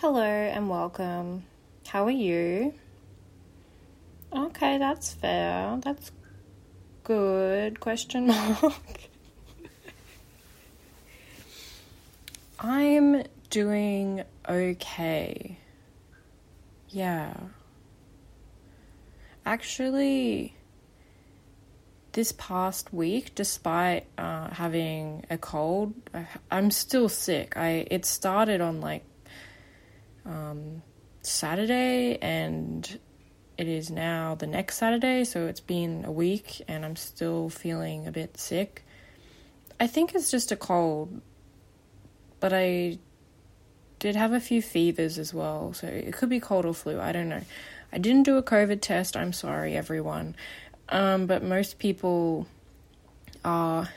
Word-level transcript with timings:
Hello 0.00 0.22
and 0.22 0.70
welcome. 0.70 1.44
How 1.86 2.06
are 2.06 2.10
you? 2.10 2.72
Okay, 4.34 4.78
that's 4.78 5.12
fair. 5.12 5.78
That's 5.82 6.10
good. 7.04 7.80
Question 7.80 8.28
mark. 8.28 8.62
I'm 12.60 13.24
doing 13.50 14.24
okay. 14.48 15.58
Yeah. 16.88 17.34
Actually, 19.44 20.54
this 22.12 22.32
past 22.38 22.94
week, 22.94 23.34
despite 23.34 24.06
uh, 24.16 24.48
having 24.48 25.26
a 25.28 25.36
cold, 25.36 25.92
I'm 26.50 26.70
still 26.70 27.10
sick. 27.10 27.58
I 27.58 27.86
it 27.90 28.06
started 28.06 28.62
on 28.62 28.80
like 28.80 29.04
um, 30.30 30.82
Saturday, 31.22 32.18
and 32.22 32.98
it 33.58 33.68
is 33.68 33.90
now 33.90 34.36
the 34.36 34.46
next 34.46 34.78
Saturday, 34.78 35.24
so 35.24 35.46
it's 35.46 35.60
been 35.60 36.04
a 36.04 36.12
week, 36.12 36.62
and 36.68 36.84
I'm 36.84 36.96
still 36.96 37.50
feeling 37.50 38.06
a 38.06 38.12
bit 38.12 38.38
sick. 38.38 38.84
I 39.78 39.86
think 39.86 40.14
it's 40.14 40.30
just 40.30 40.52
a 40.52 40.56
cold, 40.56 41.20
but 42.38 42.52
I 42.54 42.98
did 43.98 44.16
have 44.16 44.32
a 44.32 44.40
few 44.40 44.62
fevers 44.62 45.18
as 45.18 45.34
well, 45.34 45.74
so 45.74 45.86
it 45.86 46.12
could 46.14 46.28
be 46.28 46.40
cold 46.40 46.64
or 46.64 46.74
flu. 46.74 47.00
I 47.00 47.12
don't 47.12 47.28
know. 47.28 47.42
I 47.92 47.98
didn't 47.98 48.22
do 48.22 48.36
a 48.36 48.42
COVID 48.42 48.80
test. 48.80 49.16
I'm 49.16 49.32
sorry, 49.32 49.76
everyone. 49.76 50.36
Um, 50.88 51.26
but 51.26 51.42
most 51.42 51.78
people 51.78 52.46
are 53.44 53.88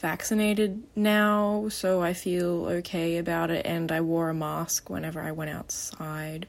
vaccinated 0.00 0.82
now, 0.94 1.68
so 1.68 2.02
I 2.02 2.12
feel 2.12 2.66
okay 2.66 3.18
about 3.18 3.50
it, 3.50 3.64
and 3.66 3.90
I 3.90 4.00
wore 4.00 4.30
a 4.30 4.34
mask 4.34 4.90
whenever 4.90 5.20
I 5.20 5.32
went 5.32 5.50
outside. 5.50 6.46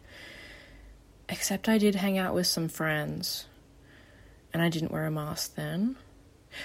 Except 1.29 1.67
I 1.67 1.77
did 1.77 1.95
hang 1.95 2.17
out 2.17 2.33
with 2.33 2.47
some 2.47 2.67
friends, 2.67 3.45
and 4.53 4.61
I 4.61 4.69
didn't 4.69 4.91
wear 4.91 5.05
a 5.05 5.11
mask 5.11 5.55
then. 5.55 5.95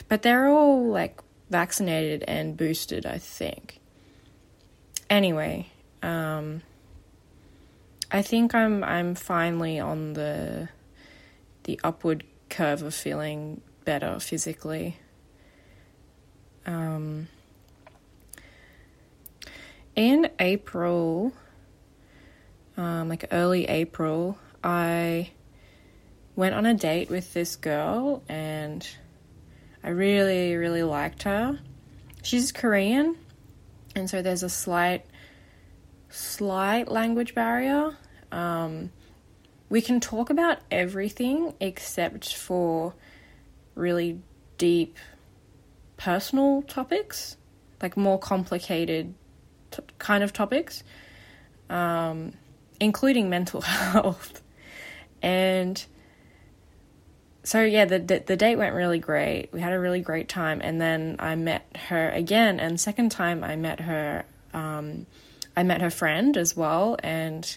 But 0.09 0.23
they're 0.23 0.49
all 0.49 0.87
like 0.87 1.21
vaccinated 1.49 2.25
and 2.29 2.57
boosted, 2.57 3.07
I 3.07 3.19
think. 3.19 3.81
Anyway, 5.09 5.69
um, 6.03 6.63
I 8.13 8.23
think 8.23 8.55
I'm 8.55 8.83
I'm 8.85 9.15
finally 9.15 9.79
on 9.79 10.15
the 10.15 10.69
the 11.65 11.79
upward 11.85 12.25
curve 12.49 12.83
of 12.83 12.95
feeling 12.95 13.61
better 13.85 14.19
physically. 14.21 14.97
Um, 16.67 17.29
in 19.97 20.31
April, 20.39 21.33
um, 22.77 23.09
like 23.09 23.27
early 23.33 23.67
April, 23.67 24.39
I 24.63 25.31
went 26.37 26.55
on 26.55 26.67
a 26.67 26.75
date 26.75 27.11
with 27.11 27.33
this 27.35 27.57
girl 27.57 28.23
and 28.29 28.87
I 29.83 29.91
really, 29.91 30.57
really 30.57 30.83
liked 30.83 31.23
her. 31.25 31.59
She's 32.23 32.53
Korean, 32.53 33.17
and 33.97 34.11
so 34.11 34.21
there's 34.21 34.43
a 34.43 34.49
slight, 34.51 35.07
slight 36.11 36.89
language 36.89 37.35
barrier. 37.35 37.97
Um, 38.31 38.91
we 39.71 39.81
can 39.81 40.01
talk 40.01 40.31
about 40.31 40.59
everything 40.71 41.55
except 41.61 42.35
for 42.35 42.95
really 43.75 44.21
deep 44.59 44.99
personal 46.01 46.63
topics, 46.63 47.37
like 47.83 47.95
more 47.95 48.19
complicated 48.19 49.15
t- 49.71 49.83
kind 49.99 50.25
of 50.25 50.33
topics, 50.33 50.83
um, 51.69 52.33
including 52.81 53.29
mental 53.29 53.61
health. 53.61 54.43
and 55.21 55.85
so 57.45 57.63
yeah, 57.63 57.85
the, 57.85 57.99
the, 57.99 58.23
the 58.27 58.37
date 58.37 58.57
went 58.57 58.75
really 58.75 58.99
great. 58.99 59.51
We 59.53 59.61
had 59.61 59.75
a 59.75 59.79
really 59.79 60.01
great 60.01 60.29
time, 60.29 60.61
and 60.63 60.81
then 60.81 61.17
I 61.19 61.35
met 61.37 61.67
her 61.89 62.11
again. 62.11 62.61
And 62.61 62.81
second 62.81 63.11
time 63.11 63.45
I 63.45 63.57
met 63.57 63.81
her, 63.81 64.25
um, 64.55 65.07
I 65.55 65.65
met 65.65 65.83
her 65.83 65.91
friend 65.91 66.37
as 66.39 66.57
well, 66.57 66.97
and 67.03 67.57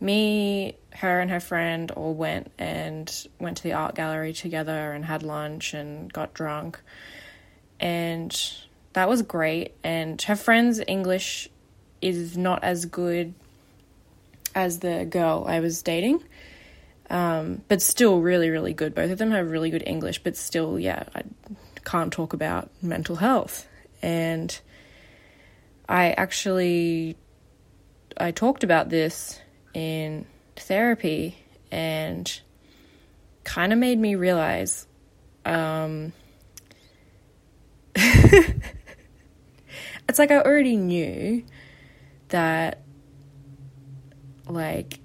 me, 0.00 0.76
her, 0.94 1.20
and 1.20 1.30
her 1.30 1.40
friend 1.40 1.90
all 1.90 2.14
went 2.14 2.50
and 2.58 3.26
went 3.38 3.58
to 3.58 3.62
the 3.62 3.74
art 3.74 3.94
gallery 3.94 4.32
together 4.32 4.92
and 4.92 5.04
had 5.04 5.22
lunch 5.22 5.74
and 5.74 6.10
got 6.10 6.32
drunk 6.32 6.80
and 7.82 8.54
that 8.94 9.08
was 9.08 9.20
great. 9.22 9.74
And 9.84 10.20
her 10.22 10.36
friend's 10.36 10.80
English 10.86 11.50
is 12.00 12.38
not 12.38 12.64
as 12.64 12.86
good 12.86 13.34
as 14.54 14.78
the 14.78 15.04
girl 15.04 15.44
I 15.46 15.60
was 15.60 15.82
dating, 15.82 16.22
um, 17.10 17.62
but 17.68 17.82
still 17.82 18.20
really, 18.20 18.50
really 18.50 18.72
good. 18.72 18.94
Both 18.94 19.10
of 19.10 19.18
them 19.18 19.32
have 19.32 19.50
really 19.50 19.70
good 19.70 19.82
English, 19.86 20.22
but 20.22 20.36
still, 20.36 20.78
yeah, 20.78 21.04
I 21.14 21.22
can't 21.84 22.12
talk 22.12 22.32
about 22.32 22.70
mental 22.80 23.16
health. 23.16 23.66
And 24.00 24.58
I 25.88 26.12
actually 26.12 27.16
I 28.16 28.30
talked 28.30 28.62
about 28.62 28.88
this 28.88 29.40
in 29.74 30.26
therapy 30.56 31.36
and 31.70 32.40
kind 33.44 33.72
of 33.72 33.78
made 33.78 33.98
me 33.98 34.14
realize 34.14 34.86
um, 35.44 36.12
it's 40.08 40.18
like 40.18 40.30
I 40.30 40.38
already 40.38 40.76
knew 40.76 41.44
that, 42.28 42.82
like, 44.48 45.00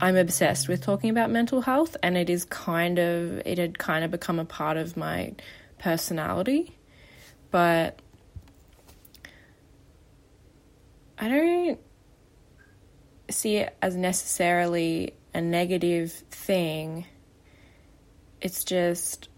I'm 0.00 0.16
obsessed 0.16 0.68
with 0.68 0.82
talking 0.82 1.10
about 1.10 1.30
mental 1.30 1.60
health, 1.60 1.96
and 2.02 2.16
it 2.16 2.28
is 2.28 2.44
kind 2.44 2.98
of, 2.98 3.40
it 3.46 3.58
had 3.58 3.78
kind 3.78 4.04
of 4.04 4.10
become 4.10 4.38
a 4.38 4.44
part 4.44 4.76
of 4.76 4.96
my 4.96 5.34
personality. 5.78 6.76
But 7.50 8.00
I 11.18 11.28
don't 11.28 11.78
see 13.30 13.56
it 13.58 13.76
as 13.80 13.96
necessarily 13.96 15.14
a 15.34 15.40
negative 15.40 16.12
thing. 16.30 17.06
It's 18.40 18.64
just 18.64 19.28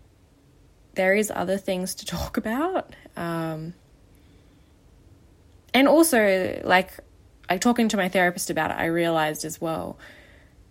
there 0.94 1.14
is 1.14 1.30
other 1.34 1.56
things 1.56 1.94
to 1.96 2.06
talk 2.16 2.36
about. 2.36 2.94
Um, 3.16 3.74
and 5.72 5.88
also, 5.88 6.60
like, 6.64 6.90
like 7.48 7.60
talking 7.60 7.88
to 7.88 7.96
my 7.96 8.08
therapist 8.08 8.50
about 8.50 8.70
it, 8.70 8.74
I 8.74 8.86
realized 8.86 9.44
as 9.44 9.60
well, 9.60 9.98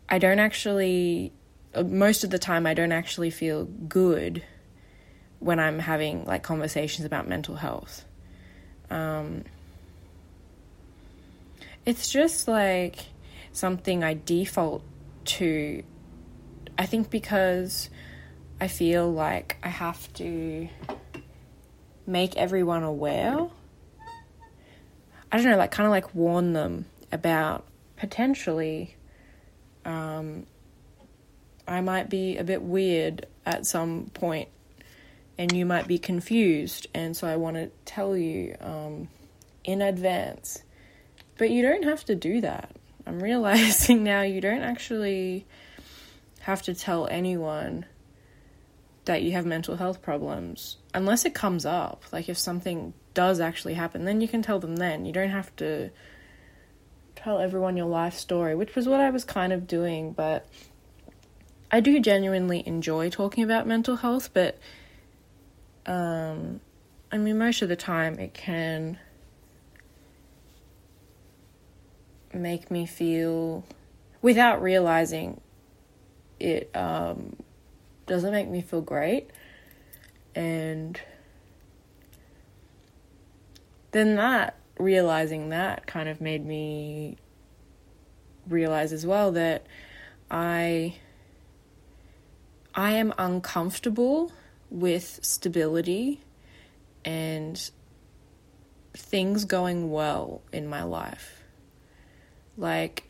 I 0.08 0.18
don't 0.18 0.40
actually, 0.40 1.34
most 1.86 2.24
of 2.24 2.30
the 2.30 2.40
time, 2.40 2.66
I 2.66 2.74
don't 2.74 2.92
actually 2.92 3.30
feel 3.30 3.66
good 3.66 4.44
when 5.40 5.60
I'm 5.60 5.80
having 5.80 6.24
like 6.24 6.42
conversations 6.42 7.06
about 7.06 7.28
mental 7.28 7.56
health. 7.56 8.06
Um, 8.90 9.44
it's 11.86 12.10
just 12.10 12.48
like 12.48 12.96
something 13.52 14.04
I 14.04 14.18
default 14.26 14.84
to. 15.26 15.84
I 16.78 16.86
think 16.86 17.10
because 17.10 17.90
I 18.60 18.68
feel 18.68 19.12
like 19.12 19.58
I 19.64 19.70
have 19.70 20.12
to 20.14 20.70
make 22.06 22.38
everyone 22.38 22.84
aware. 22.84 23.48
I 25.32 25.38
don't 25.38 25.46
know, 25.46 25.58
like 25.58 25.72
kind 25.72 25.86
of 25.88 25.92
like 25.92 26.14
warn 26.14 26.54
them 26.54 26.86
about 27.12 27.66
potentially 27.98 28.96
um, 29.86 30.46
I 31.68 31.82
might 31.82 32.10
be 32.10 32.38
a 32.38 32.44
bit 32.44 32.62
weird 32.62 33.26
at 33.46 33.66
some 33.66 34.12
point 34.14 34.50
and 35.38 35.52
you 35.52 35.66
might 35.66 35.88
be 35.88 35.98
confused. 35.98 36.88
And 36.94 37.16
so 37.16 37.28
I 37.28 37.36
want 37.38 37.56
to 37.58 37.72
tell 37.86 38.16
you 38.16 38.56
um, 38.62 39.10
in 39.64 39.82
advance. 39.82 40.64
But 41.38 41.50
you 41.50 41.62
don't 41.62 41.84
have 41.84 42.06
to 42.06 42.16
do 42.16 42.42
that. 42.42 42.76
I'm 43.06 43.20
realizing 43.24 44.04
now 44.04 44.22
you 44.22 44.42
don't 44.42 44.62
actually 44.62 45.46
have 46.42 46.62
to 46.64 46.74
tell 46.74 47.08
anyone 47.08 47.86
that 49.06 49.22
you 49.22 49.34
have 49.34 49.46
mental 49.46 49.76
health 49.76 50.02
problems 50.02 50.78
unless 50.94 51.26
it 51.26 51.34
comes 51.34 51.66
up 51.66 52.04
like 52.12 52.30
if 52.30 52.38
something 52.38 52.94
does 53.14 53.40
actually 53.40 53.74
happen 53.74 54.06
then 54.06 54.22
you 54.22 54.28
can 54.28 54.42
tell 54.42 54.60
them 54.60 54.78
then. 54.78 55.06
You 55.06 55.14
don't 55.14 55.30
have 55.30 55.56
to 55.58 55.90
tell 57.16 57.40
everyone 57.40 57.78
your 57.78 57.88
life 57.88 58.16
story 58.16 58.56
which 58.56 58.76
was 58.76 58.88
what 58.88 59.00
I 59.00 59.10
was 59.10 59.24
kind 59.24 59.54
of 59.54 59.68
doing 59.68 60.14
but 60.14 60.48
I 61.72 61.80
do 61.80 62.00
genuinely 62.00 62.64
enjoy 62.66 63.10
talking 63.10 63.44
about 63.44 63.68
mental 63.68 63.98
health 63.98 64.30
but 64.34 64.58
um 65.86 66.60
I 67.12 67.18
mean 67.18 67.38
most 67.38 67.62
of 67.62 67.70
the 67.70 67.76
time 67.76 68.20
it 68.20 68.34
can 68.34 68.98
make 72.34 72.72
me 72.72 72.86
feel 72.86 73.64
without 74.22 74.62
realizing 74.62 75.40
it 76.40 76.72
um 76.76 77.36
doesn't 78.06 78.32
make 78.32 78.48
me 78.48 78.62
feel 78.62 78.82
great. 78.82 79.30
And 80.36 81.00
then 83.92 84.16
that, 84.16 84.58
realizing 84.78 85.50
that 85.50 85.86
kind 85.86 86.10
of 86.10 86.20
made 86.20 86.46
me 86.46 87.18
realize 88.48 88.92
as 88.92 89.06
well 89.06 89.32
that 89.32 89.66
I 90.30 90.96
I 92.76 92.94
am 92.94 93.14
uncomfortable 93.18 94.32
with 94.72 95.20
stability 95.22 96.22
and 97.06 97.70
things 98.94 99.46
going 99.46 99.92
well 99.92 100.42
in 100.52 100.68
my 100.68 100.84
life. 100.84 101.44
Like 102.58 103.04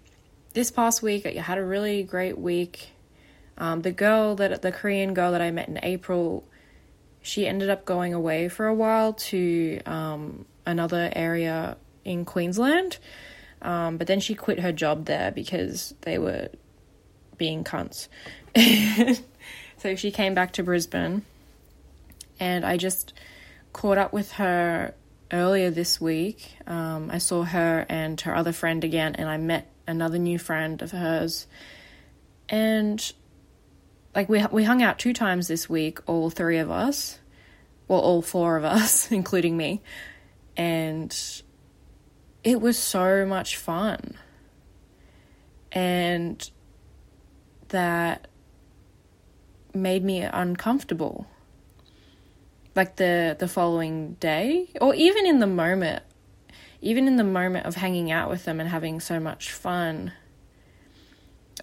this 0.53 0.69
past 0.69 1.01
week, 1.01 1.25
I 1.25 1.31
had 1.31 1.57
a 1.57 1.63
really 1.63 2.03
great 2.03 2.37
week. 2.37 2.89
Um, 3.57 3.81
the 3.81 3.91
girl 3.91 4.35
that 4.35 4.61
the 4.61 4.71
Korean 4.71 5.13
girl 5.13 5.31
that 5.31 5.41
I 5.41 5.51
met 5.51 5.67
in 5.67 5.79
April, 5.83 6.43
she 7.21 7.47
ended 7.47 7.69
up 7.69 7.85
going 7.85 8.13
away 8.13 8.49
for 8.49 8.67
a 8.67 8.73
while 8.73 9.13
to 9.13 9.79
um, 9.85 10.45
another 10.65 11.11
area 11.15 11.77
in 12.03 12.25
Queensland. 12.25 12.97
Um, 13.61 13.97
but 13.97 14.07
then 14.07 14.19
she 14.19 14.35
quit 14.35 14.59
her 14.59 14.71
job 14.71 15.05
there 15.05 15.31
because 15.31 15.93
they 16.01 16.17
were 16.17 16.49
being 17.37 17.63
cunts. 17.63 18.07
so 19.77 19.95
she 19.95 20.11
came 20.11 20.33
back 20.33 20.53
to 20.53 20.63
Brisbane, 20.63 21.23
and 22.39 22.65
I 22.65 22.77
just 22.77 23.13
caught 23.71 23.97
up 23.97 24.13
with 24.13 24.33
her 24.33 24.93
earlier 25.31 25.71
this 25.71 25.99
week. 25.99 26.57
Um, 26.67 27.09
I 27.11 27.17
saw 27.17 27.43
her 27.43 27.85
and 27.89 28.19
her 28.21 28.35
other 28.35 28.51
friend 28.51 28.83
again, 28.83 29.15
and 29.15 29.29
I 29.29 29.37
met 29.37 29.71
another 29.87 30.17
new 30.17 30.37
friend 30.37 30.81
of 30.81 30.91
hers. 30.91 31.47
And 32.49 33.13
like 34.15 34.29
we 34.29 34.45
we 34.51 34.63
hung 34.63 34.81
out 34.81 34.99
two 34.99 35.13
times 35.13 35.47
this 35.47 35.69
week, 35.69 35.99
all 36.07 36.29
three 36.29 36.57
of 36.57 36.69
us, 36.69 37.19
well, 37.87 37.99
all 37.99 38.21
four 38.21 38.57
of 38.57 38.63
us, 38.63 39.11
including 39.11 39.57
me, 39.57 39.81
and 40.55 41.15
it 42.43 42.61
was 42.61 42.77
so 42.77 43.25
much 43.25 43.57
fun. 43.57 44.17
And 45.71 46.49
that 47.69 48.27
made 49.73 50.03
me 50.03 50.21
uncomfortable. 50.21 51.27
Like 52.75 52.95
the 52.95 53.35
the 53.37 53.47
following 53.47 54.13
day 54.13 54.69
or 54.81 54.95
even 54.95 55.27
in 55.27 55.39
the 55.39 55.47
moment 55.47 56.03
even 56.81 57.07
in 57.07 57.15
the 57.15 57.23
moment 57.23 57.65
of 57.65 57.75
hanging 57.75 58.11
out 58.11 58.29
with 58.29 58.43
them 58.45 58.59
and 58.59 58.67
having 58.67 58.99
so 58.99 59.19
much 59.19 59.51
fun 59.51 60.11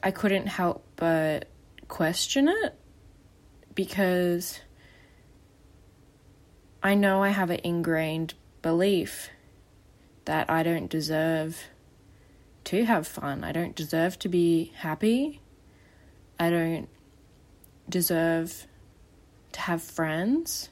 I 0.05 0.13
couldn't 0.13 0.47
help 0.47 0.87
but 0.95 1.49
question 1.91 2.49
it 2.49 2.75
because 3.75 4.61
I 6.83 6.95
know 6.95 7.23
I 7.23 7.29
have 7.29 7.51
an 7.51 7.61
ingrained 7.63 8.33
belief 8.63 9.29
that 10.25 10.49
I 10.49 10.63
don't 10.63 10.89
deserve 10.89 11.63
to 12.65 12.85
have 12.85 13.07
fun. 13.07 13.45
I 13.45 13.53
don't 13.53 13.77
deserve 13.77 14.19
to 14.21 14.29
be 14.29 14.73
happy. 14.77 15.43
I 16.39 16.49
don't 16.49 16.89
deserve 17.89 18.67
to 19.53 19.61
have 19.61 19.83
friends 19.83 20.71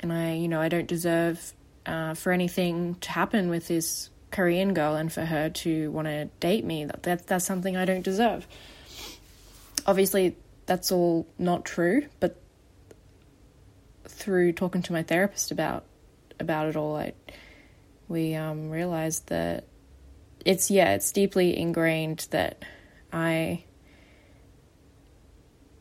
and 0.00 0.12
I, 0.12 0.32
you 0.32 0.48
know, 0.48 0.60
I 0.60 0.68
don't 0.68 0.88
deserve 0.88 1.54
uh, 1.86 2.14
for 2.14 2.32
anything 2.32 2.96
to 2.96 3.10
happen 3.10 3.48
with 3.48 3.68
this 3.68 4.10
Korean 4.32 4.74
girl 4.74 4.96
and 4.96 5.12
for 5.12 5.24
her 5.24 5.48
to 5.50 5.90
want 5.92 6.08
to 6.08 6.24
date 6.40 6.64
me. 6.64 6.84
That, 6.86 7.02
that 7.04 7.26
that's 7.26 7.44
something 7.44 7.76
I 7.76 7.84
don't 7.84 8.02
deserve. 8.02 8.46
Obviously, 9.86 10.36
that's 10.66 10.92
all 10.92 11.26
not 11.38 11.64
true, 11.64 12.06
but 12.20 12.40
through 14.04 14.52
talking 14.52 14.82
to 14.82 14.92
my 14.92 15.02
therapist 15.02 15.50
about 15.50 15.84
about 16.38 16.68
it 16.68 16.76
all, 16.76 16.96
I 16.96 17.14
we 18.08 18.34
um, 18.34 18.70
realized 18.70 19.28
that 19.28 19.64
it's 20.44 20.70
yeah, 20.70 20.94
it's 20.94 21.12
deeply 21.12 21.58
ingrained 21.58 22.26
that 22.30 22.64
I 23.12 23.64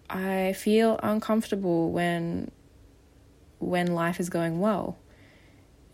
I 0.09 0.53
feel 0.53 0.99
uncomfortable 1.01 1.91
when 1.91 2.51
when 3.59 3.87
life 3.87 4.19
is 4.19 4.29
going 4.29 4.59
well. 4.59 4.97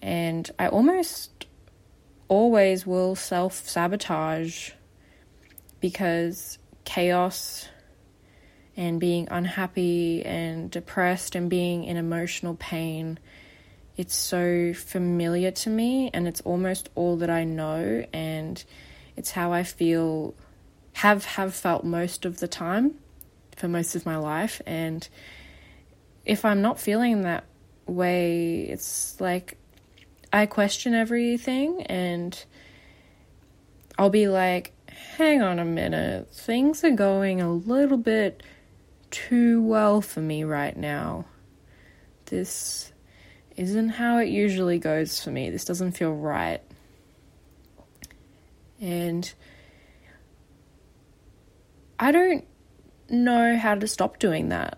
And 0.02 0.50
I 0.58 0.68
almost 0.68 1.48
always 2.28 2.86
will 2.86 3.16
self 3.16 3.68
sabotage 3.68 4.72
because 5.80 6.58
chaos 6.86 7.68
and 8.78 9.00
being 9.00 9.28
unhappy 9.30 10.24
and 10.24 10.72
depressed 10.72 11.36
and 11.36 11.50
being 11.50 11.84
in 11.84 11.98
emotional 11.98 12.56
pain 12.56 13.20
it's 13.98 14.16
so 14.16 14.74
familiar 14.74 15.52
to 15.52 15.70
me 15.70 16.10
and 16.14 16.28
it's 16.28 16.42
almost 16.42 16.88
all 16.94 17.18
that 17.18 17.32
I 17.32 17.44
know 17.44 18.06
and 18.14 18.64
it's 19.16 19.32
how 19.32 19.52
I 19.52 19.64
feel 19.64 20.36
have 20.94 21.26
have 21.26 21.54
felt 21.54 21.84
most 21.84 22.24
of 22.24 22.40
the 22.40 22.48
time 22.48 22.94
for 23.56 23.68
most 23.68 23.96
of 23.96 24.06
my 24.06 24.18
life 24.18 24.62
and 24.68 25.08
if 26.26 26.46
I'm 26.46 26.62
not 26.62 26.80
feeling 26.80 27.24
that 27.24 27.44
way. 27.88 28.62
It's 28.64 29.20
like 29.20 29.58
I 30.32 30.46
question 30.46 30.94
everything 30.94 31.84
and 31.84 32.44
I'll 33.98 34.10
be 34.10 34.28
like, 34.28 34.74
hang 35.18 35.42
on 35.42 35.58
a 35.58 35.66
minute, 35.66 36.30
things 36.32 36.84
are 36.84 36.92
going 36.92 37.42
a 37.42 37.52
little 37.52 37.98
bit 37.98 38.44
too 39.12 39.62
well 39.62 40.02
for 40.02 40.22
me 40.22 40.44
right 40.44 40.76
now. 40.76 41.26
This 42.26 42.92
isn't 43.56 43.90
how 43.90 44.18
it 44.20 44.28
usually 44.28 44.80
goes 44.80 45.24
for 45.24 45.32
me. 45.32 45.50
This 45.50 45.66
doesn't 45.66 45.94
feel 45.94 46.14
right. 46.14 46.62
And 48.80 49.32
I 52.00 52.12
don't 52.12 52.46
know 53.10 53.58
how 53.58 53.76
to 53.76 53.88
stop 53.88 54.20
doing 54.20 54.50
that 54.50 54.78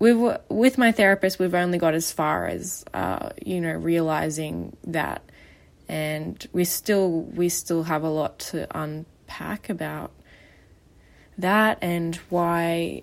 we've 0.00 0.36
with 0.48 0.78
my 0.78 0.90
therapist 0.90 1.38
we've 1.38 1.54
only 1.54 1.78
got 1.78 1.94
as 1.94 2.10
far 2.10 2.48
as 2.48 2.84
uh, 2.92 3.30
you 3.44 3.60
know 3.60 3.72
realizing 3.72 4.76
that 4.84 5.22
and 5.88 6.48
we 6.52 6.64
still 6.64 7.20
we 7.22 7.48
still 7.48 7.84
have 7.84 8.02
a 8.02 8.08
lot 8.08 8.40
to 8.40 8.66
unpack 8.76 9.70
about 9.70 10.10
that 11.40 11.78
and 11.82 12.16
why 12.28 13.02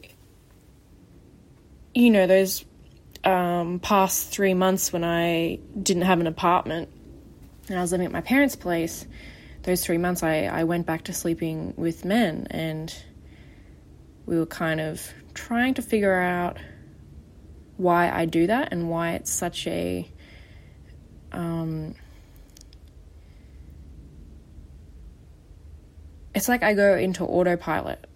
you 1.93 2.09
know 2.11 2.27
those 2.27 2.65
um, 3.23 3.79
past 3.79 4.29
three 4.29 4.53
months 4.53 4.93
when 4.93 5.03
I 5.03 5.59
didn't 5.81 6.03
have 6.03 6.19
an 6.19 6.27
apartment 6.27 6.89
and 7.67 7.77
I 7.77 7.81
was 7.81 7.91
living 7.91 8.05
at 8.05 8.11
my 8.11 8.21
parents' 8.21 8.55
place 8.55 9.05
those 9.63 9.83
three 9.83 9.97
months 9.97 10.23
I, 10.23 10.45
I 10.45 10.63
went 10.63 10.85
back 10.85 11.05
to 11.05 11.13
sleeping 11.13 11.73
with 11.75 12.05
men 12.05 12.47
and 12.51 12.93
we 14.25 14.37
were 14.37 14.45
kind 14.45 14.79
of 14.79 15.01
trying 15.33 15.73
to 15.75 15.81
figure 15.81 16.13
out 16.13 16.57
why 17.77 18.09
I 18.09 18.25
do 18.25 18.47
that 18.47 18.69
and 18.71 18.89
why 18.89 19.13
it's 19.13 19.31
such 19.31 19.67
a 19.67 20.09
um, 21.31 21.95
it's 26.33 26.47
like 26.47 26.63
I 26.63 26.73
go 26.73 26.95
into 26.95 27.23
autopilot. 27.23 28.06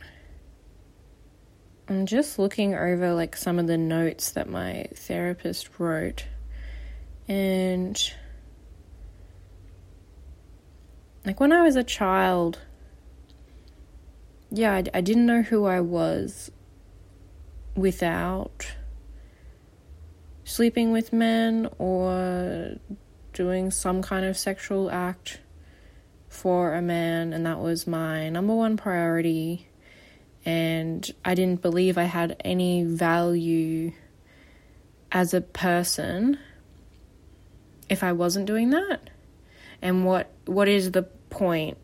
I'm 1.92 2.06
just 2.06 2.40
looking 2.40 2.74
over 2.74 3.14
like 3.14 3.36
some 3.36 3.60
of 3.60 3.68
the 3.68 3.78
notes 3.78 4.32
that 4.32 4.48
my 4.48 4.88
therapist 4.96 5.78
wrote 5.78 6.24
and 7.28 8.02
like 11.26 11.42
when 11.42 11.52
I 11.52 11.64
was 11.64 11.76
a 11.76 11.84
child 11.84 12.60
yeah, 14.50 14.74
I, 14.74 14.84
I 14.94 15.02
didn't 15.02 15.26
know 15.26 15.42
who 15.42 15.66
I 15.66 15.82
was 15.82 16.50
without 17.76 18.74
sleeping 20.46 20.94
with 20.94 21.12
men 21.12 21.70
or 21.78 22.78
doing 23.34 23.70
some 23.70 24.02
kind 24.02 24.26
of 24.26 24.38
sexual 24.38 24.90
act 24.90 25.42
for 26.30 26.74
a 26.74 26.82
man, 26.82 27.34
and 27.34 27.46
that 27.46 27.60
was 27.60 27.86
my 27.86 28.30
number 28.30 28.56
one 28.56 28.78
priority. 28.78 29.68
And 30.46 31.10
I 31.24 31.36
didn't 31.36 31.62
believe 31.62 31.98
I 31.98 32.04
had 32.04 32.42
any 32.44 32.84
value 32.84 33.92
as 35.12 35.34
a 35.34 35.42
person 35.42 36.40
if 37.90 38.04
I 38.04 38.14
wasn't 38.14 38.46
doing 38.46 38.72
that. 38.72 39.10
And 39.82 40.06
what 40.06 40.32
what 40.46 40.68
is 40.68 40.92
the 40.92 41.04
point 41.04 41.78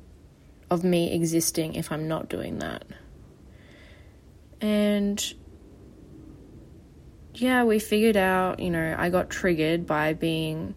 of 0.69 0.83
me 0.83 1.13
existing 1.13 1.75
if 1.75 1.91
I'm 1.91 2.07
not 2.07 2.29
doing 2.29 2.59
that? 2.59 2.85
And 4.61 5.33
yeah, 7.35 7.63
we 7.63 7.79
figured 7.79 8.17
out, 8.17 8.59
you 8.59 8.69
know, 8.71 8.95
I 8.97 9.09
got 9.09 9.29
triggered 9.29 9.85
by 9.85 10.13
being 10.13 10.75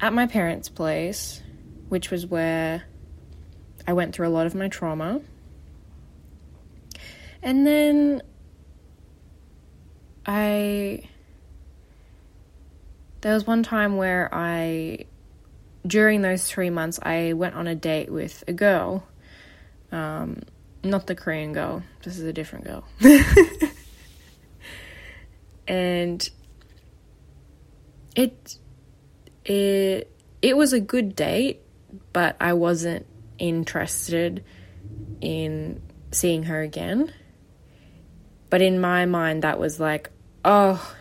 at 0.00 0.12
my 0.12 0.26
parents' 0.26 0.68
place, 0.68 1.42
which 1.88 2.10
was 2.10 2.26
where 2.26 2.84
I 3.86 3.92
went 3.92 4.14
through 4.14 4.28
a 4.28 4.30
lot 4.30 4.46
of 4.46 4.54
my 4.54 4.68
trauma. 4.68 5.20
And 7.42 7.66
then 7.66 8.22
I. 10.26 11.08
There 13.22 13.34
was 13.34 13.46
one 13.46 13.62
time 13.62 13.96
where 13.96 14.28
I 14.32 15.06
during 15.86 16.22
those 16.22 16.46
three 16.46 16.70
months, 16.70 16.98
I 17.02 17.32
went 17.32 17.54
on 17.54 17.66
a 17.66 17.74
date 17.74 18.10
with 18.10 18.44
a 18.46 18.52
girl. 18.52 19.06
Um, 19.92 20.42
not 20.82 21.06
the 21.06 21.14
Korean 21.14 21.52
girl. 21.52 21.82
This 22.02 22.18
is 22.18 22.24
a 22.24 22.32
different 22.32 22.64
girl. 22.64 22.84
and 25.68 26.28
it 28.16 28.58
it 29.44 30.10
it 30.42 30.56
was 30.56 30.72
a 30.72 30.80
good 30.80 31.14
date, 31.16 31.60
but 32.12 32.36
I 32.40 32.52
wasn't 32.54 33.06
interested 33.38 34.44
in 35.20 35.82
seeing 36.12 36.44
her 36.44 36.62
again. 36.62 37.12
But 38.50 38.60
in 38.60 38.80
my 38.80 39.06
mind, 39.06 39.42
that 39.42 39.60
was 39.60 39.78
like, 39.78 40.10
oh, 40.44 40.94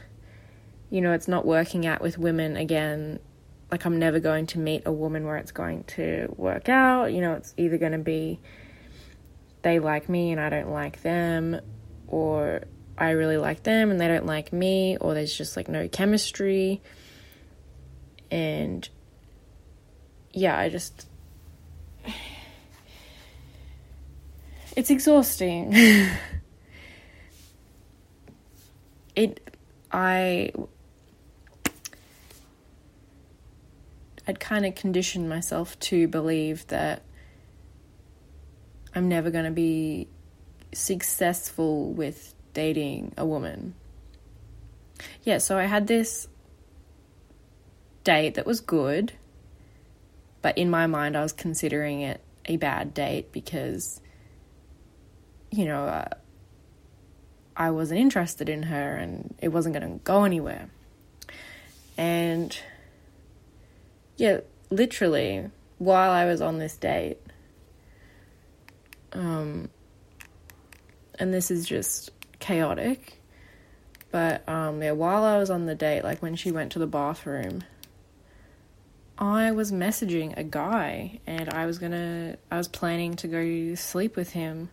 you 0.91 1.01
know, 1.01 1.13
it's 1.13 1.27
not 1.27 1.46
working 1.46 1.86
out 1.86 2.01
with 2.01 2.18
women 2.18 2.56
again. 2.56 3.20
Like, 3.72 3.86
I'm 3.86 3.98
never 3.98 4.20
going 4.20 4.46
to 4.48 4.60
meet 4.60 4.84
a 4.86 4.91
woman 4.91 5.25
where 5.25 5.38
it's 5.38 5.51
going 5.51 5.84
to 5.96 6.34
work 6.38 6.70
out. 6.70 7.08
You 7.08 7.22
know, 7.22 7.34
it's 7.34 7.53
either 7.58 7.77
going 7.77 7.91
to 7.91 7.98
be 7.98 8.39
they 9.62 9.79
like 9.79 10.08
me 10.08 10.32
and 10.32 10.39
I 10.39 10.50
don't 10.50 10.70
like 10.70 11.01
them, 11.01 11.60
or 12.08 12.62
I 12.98 13.12
really 13.12 13.38
like 13.38 13.63
them 13.63 13.91
and 13.91 14.00
they 14.00 14.08
don't 14.08 14.25
like 14.25 14.53
me, 14.53 14.98
or 15.01 15.13
there's 15.13 15.36
just 15.36 15.58
like 15.58 15.68
no 15.68 15.88
chemistry. 15.88 16.82
And 18.32 18.88
yeah, 20.32 20.58
I 20.58 20.70
just. 20.70 21.08
It's 24.75 24.91
exhausting. 24.91 25.74
it. 29.19 29.57
I. 29.91 30.51
I'd 34.27 34.39
kind 34.39 34.65
of 34.65 34.75
conditioned 34.75 35.27
myself 35.27 35.79
to 35.79 36.07
believe 36.07 36.67
that 36.67 37.01
I'm 38.93 39.09
never 39.09 39.31
going 39.31 39.45
to 39.45 39.51
be 39.51 40.07
successful 40.71 41.91
with 41.91 42.35
dating 42.53 43.13
a 43.17 43.25
woman. 43.25 43.73
Yeah, 45.23 45.39
so 45.39 45.57
I 45.57 45.63
had 45.63 45.88
this 45.88 46.27
date 48.03 48.35
that 48.35 48.45
was 48.45 48.61
good, 48.61 49.13
but 50.41 50.57
in 50.57 50.69
my 50.69 50.88
mind, 50.88 51.17
I 51.17 51.23
was 51.23 51.33
considering 51.33 52.01
it 52.01 52.21
a 52.45 52.57
bad 52.57 52.93
date 52.93 53.31
because, 53.31 54.01
you 55.51 55.65
know, 55.65 55.85
uh, 55.85 56.09
I 57.60 57.72
wasn't 57.72 58.00
interested 58.00 58.48
in 58.48 58.63
her 58.63 58.96
and 58.96 59.36
it 59.42 59.50
wasn't 59.50 59.75
going 59.78 59.92
to 59.92 60.04
go 60.06 60.24
anywhere. 60.24 60.70
And 61.98 62.58
yeah, 64.16 64.39
literally, 64.70 65.50
while 65.78 66.10
I 66.10 66.24
was 66.25 66.39
on 66.39 66.58
this 66.58 66.78
date, 66.78 67.20
um, 69.12 69.70
and 71.20 71.34
this 71.34 71.51
is 71.51 71.68
just 71.68 72.12
chaotic. 72.39 73.22
But 74.10 74.48
um, 74.48 74.82
yeah, 74.82 74.94
while 74.94 75.25
I 75.25 75.38
was 75.38 75.50
on 75.50 75.66
the 75.66 75.75
date, 75.75 76.06
like 76.06 76.22
when 76.22 76.38
she 76.38 76.54
went 76.54 76.72
to 76.72 76.80
the 76.80 76.88
bathroom, 76.88 77.66
I 79.18 79.51
was 79.51 79.74
messaging 79.74 80.38
a 80.38 80.46
guy, 80.46 81.20
and 81.28 81.50
I 81.50 81.66
was 81.66 81.78
gonna, 81.78 82.38
I 82.50 82.58
was 82.58 82.70
planning 82.70 83.18
to 83.18 83.28
go 83.28 83.75
sleep 83.75 84.16
with 84.16 84.32
him 84.32 84.70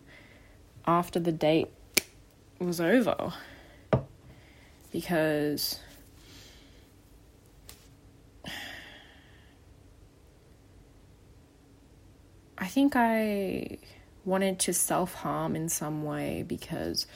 after 0.85 1.19
the 1.19 1.33
date 1.33 1.67
was 2.59 2.81
over 2.81 3.33
because 4.91 5.79
I 12.57 12.67
think 12.67 12.95
I 12.95 13.77
wanted 14.25 14.59
to 14.59 14.73
self 14.73 15.13
harm 15.13 15.55
in 15.55 15.69
some 15.69 16.03
way 16.03 16.43
because 16.47 17.07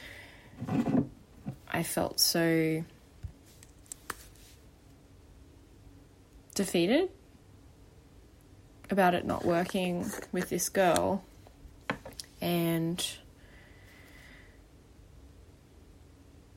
I 1.68 1.84
felt 1.84 2.20
so 2.20 2.84
defeated 6.54 7.10
about 8.90 9.14
it 9.16 9.26
not 9.26 9.46
working 9.46 10.12
with 10.32 10.50
this 10.50 10.70
girl. 10.70 11.24
And 12.42 13.04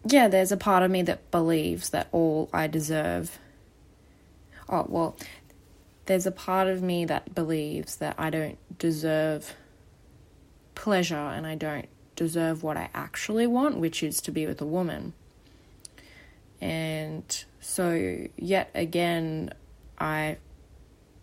yeah, 0.07 0.29
there's 0.29 0.53
a 0.53 0.57
part 0.57 0.83
of 0.83 0.91
me 0.91 1.03
that 1.03 1.31
believes 1.31 1.91
that 1.91 2.09
all 2.13 2.49
I 2.53 2.67
deserve. 2.67 3.39
Oh, 4.69 4.87
well, 4.89 5.17
there's 6.07 6.27
a 6.27 6.33
part 6.33 6.69
of 6.69 6.83
me 6.83 7.05
that 7.07 7.35
believes 7.35 7.97
that 7.97 8.15
I 8.19 8.31
don't 8.31 8.59
deserve 8.79 9.55
pleasure 10.75 11.15
and 11.15 11.47
I 11.47 11.55
don't 11.55 11.89
deserve 12.17 12.63
what 12.63 12.77
I 12.77 12.91
actually 12.95 13.47
want, 13.47 13.79
which 13.79 14.03
is 14.03 14.21
to 14.23 14.31
be 14.31 14.47
with 14.47 14.61
a 14.61 14.67
woman. 14.67 15.15
And 16.61 17.45
so, 17.61 18.29
yet 18.37 18.71
again, 18.75 19.53
I 19.99 20.39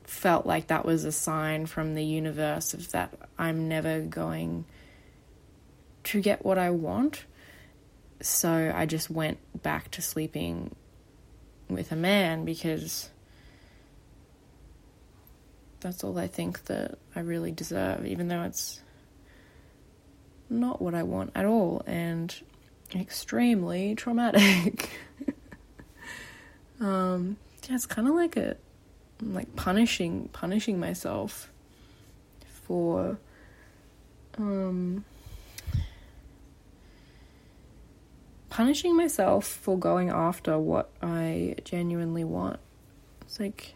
felt 0.03 0.45
like 0.45 0.67
that 0.67 0.85
was 0.85 1.05
a 1.05 1.11
sign 1.11 1.65
from 1.65 1.95
the 1.95 2.03
universe 2.03 2.73
of 2.73 2.91
that 2.91 3.13
I'm 3.37 3.67
never 3.67 4.01
going 4.01 4.65
to 6.03 6.21
get 6.21 6.43
what 6.43 6.57
I 6.57 6.69
want. 6.71 7.25
So 8.21 8.71
I 8.75 8.85
just 8.85 9.09
went 9.09 9.39
back 9.63 9.91
to 9.91 10.01
sleeping 10.01 10.75
with 11.69 11.91
a 11.91 11.95
man 11.95 12.45
because 12.45 13.09
that's 15.79 16.03
all 16.03 16.17
I 16.17 16.27
think 16.27 16.65
that 16.65 16.97
I 17.15 17.21
really 17.21 17.51
deserve, 17.51 18.05
even 18.05 18.27
though 18.27 18.43
it's 18.43 18.81
not 20.49 20.81
what 20.81 20.93
I 20.93 21.03
want 21.03 21.31
at 21.33 21.45
all 21.45 21.81
and 21.87 22.33
extremely 22.93 23.95
traumatic. 23.95 24.89
um, 26.79 27.37
yeah, 27.67 27.75
it's 27.75 27.85
kind 27.85 28.07
of 28.07 28.15
like 28.15 28.37
a 28.37 28.57
like 29.21 29.55
punishing 29.55 30.29
punishing 30.33 30.79
myself 30.79 31.51
for 32.63 33.19
um 34.37 35.05
punishing 38.51 38.95
myself 38.95 39.47
for 39.47 39.79
going 39.79 40.09
after 40.09 40.59
what 40.59 40.91
I 41.01 41.55
genuinely 41.63 42.23
want. 42.23 42.59
It's 43.23 43.39
like 43.39 43.73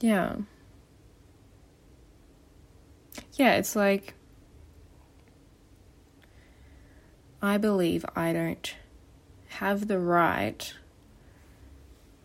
yeah 0.00 0.36
yeah, 3.36 3.56
it's 3.56 3.76
like 3.76 4.14
I 7.42 7.58
believe 7.58 8.04
I 8.16 8.32
don't 8.32 8.74
have 9.48 9.88
the 9.88 9.98
right 9.98 10.72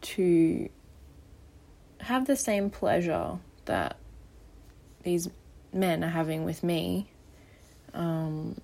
to 0.01 0.69
have 1.99 2.25
the 2.25 2.35
same 2.35 2.69
pleasure 2.69 3.39
that 3.65 3.97
these 5.03 5.29
men 5.73 6.03
are 6.03 6.09
having 6.09 6.45
with 6.45 6.63
me. 6.63 7.11
Um, 7.93 8.59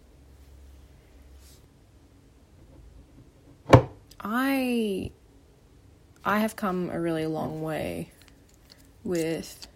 I 4.30 5.12
I 6.26 6.40
have 6.40 6.56
come 6.56 6.90
a 6.90 7.00
really 7.00 7.26
long 7.26 7.62
way 7.62 8.12
with 9.04 9.68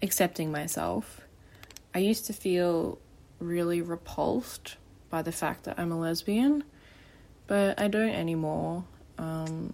accepting 0.00 0.50
myself 0.50 1.20
I 1.94 2.00
used 2.00 2.26
to 2.26 2.32
feel 2.32 2.98
really 3.40 3.82
repulsed 3.82 4.76
by 5.10 5.22
the 5.22 5.32
fact 5.32 5.64
that 5.64 5.78
I'm 5.78 5.90
a 5.90 5.98
lesbian, 5.98 6.64
but 7.46 7.80
I 7.80 7.88
don't 7.88 8.10
anymore. 8.10 8.84
Um, 9.18 9.72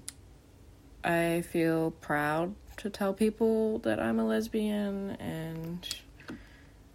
I 1.05 1.43
feel 1.43 1.91
proud 1.91 2.55
to 2.79 2.89
tell 2.89 3.13
people 3.13 3.79
that 3.81 4.01
I'm 4.01 4.19
a 4.19 4.27
lesbian, 4.27 5.11
and 5.21 5.87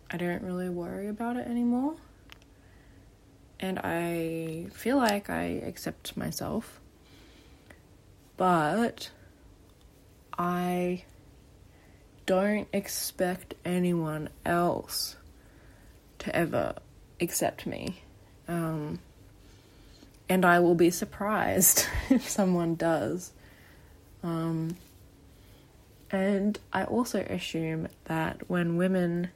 I 0.10 0.18
don't 0.18 0.42
really 0.42 0.70
worry 0.70 1.08
about 1.08 1.38
it 1.38 1.48
anymore. 1.48 1.96
And 3.60 3.80
I 3.80 4.68
feel 4.74 4.98
like 4.98 5.30
I 5.30 5.44
accept 5.44 6.16
myself, 6.16 6.80
but 8.38 9.12
I 10.38 11.04
don't 12.26 12.68
expect 12.72 13.56
anyone 13.66 14.30
else 14.46 15.18
to 16.20 16.36
ever 16.36 16.76
accept 17.20 17.66
me. 17.66 18.02
Um, 18.48 19.00
and 20.30 20.46
I 20.46 20.60
will 20.60 20.76
be 20.76 20.92
surprised 20.92 21.86
if 22.10 22.30
someone 22.30 22.76
does. 22.76 23.32
Um, 24.24 24.78
and 26.12 26.58
I 26.72 26.84
also 26.86 27.20
assume 27.22 27.88
that 28.06 28.50
when 28.50 28.78
women 28.78 29.32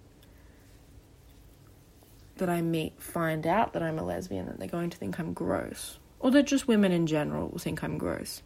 that 2.44 2.50
I 2.50 2.62
meet 2.62 3.02
find 3.02 3.48
out 3.48 3.72
that 3.72 3.82
I'm 3.82 3.98
a 3.98 4.04
lesbian, 4.04 4.48
that 4.48 4.60
they're 4.60 4.68
going 4.68 4.90
to 4.90 4.98
think 4.98 5.18
I'm 5.18 5.32
gross. 5.32 5.98
Or 6.20 6.30
that 6.32 6.44
just 6.44 6.68
women 6.68 6.92
in 6.92 7.08
general 7.08 7.48
will 7.48 7.58
think 7.58 7.82
I'm 7.82 7.98
gross. 7.98 8.42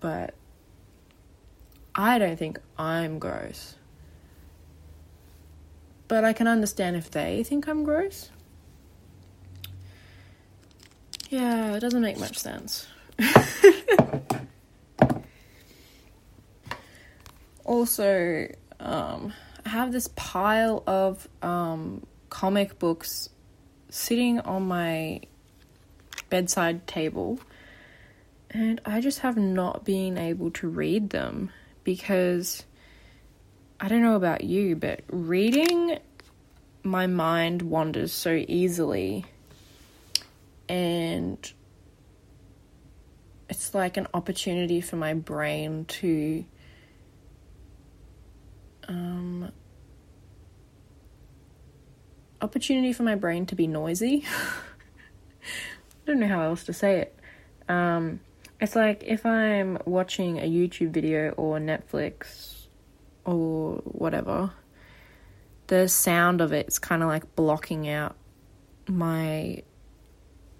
But 0.00 0.32
I 1.94 2.18
don't 2.18 2.38
think 2.38 2.58
I'm 2.78 3.18
gross. 3.18 3.76
But 6.08 6.24
I 6.24 6.32
can 6.32 6.46
understand 6.46 6.96
if 6.96 7.10
they 7.10 7.42
think 7.42 7.68
I'm 7.68 7.84
gross. 7.84 8.30
Yeah, 11.28 11.74
it 11.74 11.80
doesn't 11.80 12.00
make 12.00 12.18
much 12.18 12.38
sense. 12.38 12.86
also, 17.64 18.48
um, 18.80 19.34
I 19.66 19.68
have 19.68 19.92
this 19.92 20.08
pile 20.16 20.82
of 20.86 21.28
um, 21.42 22.06
comic 22.32 22.78
books 22.78 23.28
sitting 23.90 24.40
on 24.40 24.66
my 24.66 25.20
bedside 26.30 26.86
table, 26.86 27.38
and 28.50 28.80
I 28.86 29.02
just 29.02 29.18
have 29.18 29.36
not 29.36 29.84
been 29.84 30.16
able 30.16 30.50
to 30.52 30.66
read 30.66 31.10
them 31.10 31.50
because 31.84 32.64
I 33.78 33.88
don't 33.88 34.00
know 34.00 34.16
about 34.16 34.44
you, 34.44 34.76
but 34.76 35.02
reading 35.08 35.98
my 36.82 37.06
mind 37.06 37.60
wanders 37.60 38.14
so 38.14 38.42
easily, 38.48 39.26
and 40.70 41.52
it's 43.50 43.74
like 43.74 43.98
an 43.98 44.06
opportunity 44.14 44.80
for 44.80 44.96
my 44.96 45.12
brain 45.12 45.84
to 46.00 46.46
um, 48.88 49.52
opportunity 52.42 52.92
for 52.92 53.04
my 53.04 53.14
brain 53.14 53.46
to 53.46 53.54
be 53.54 53.66
noisy. 53.66 54.24
I 55.42 56.06
don't 56.06 56.20
know 56.20 56.28
how 56.28 56.42
else 56.42 56.64
to 56.64 56.72
say 56.72 57.00
it. 57.00 57.16
Um, 57.68 58.20
it's 58.60 58.76
like 58.76 59.04
if 59.06 59.24
I'm 59.24 59.78
watching 59.86 60.38
a 60.38 60.42
YouTube 60.42 60.90
video 60.90 61.30
or 61.30 61.58
Netflix 61.58 62.66
or 63.24 63.76
whatever, 63.84 64.52
the 65.68 65.88
sound 65.88 66.40
of 66.40 66.52
it's 66.52 66.78
kind 66.78 67.02
of 67.02 67.08
like 67.08 67.34
blocking 67.36 67.88
out 67.88 68.16
my 68.88 69.62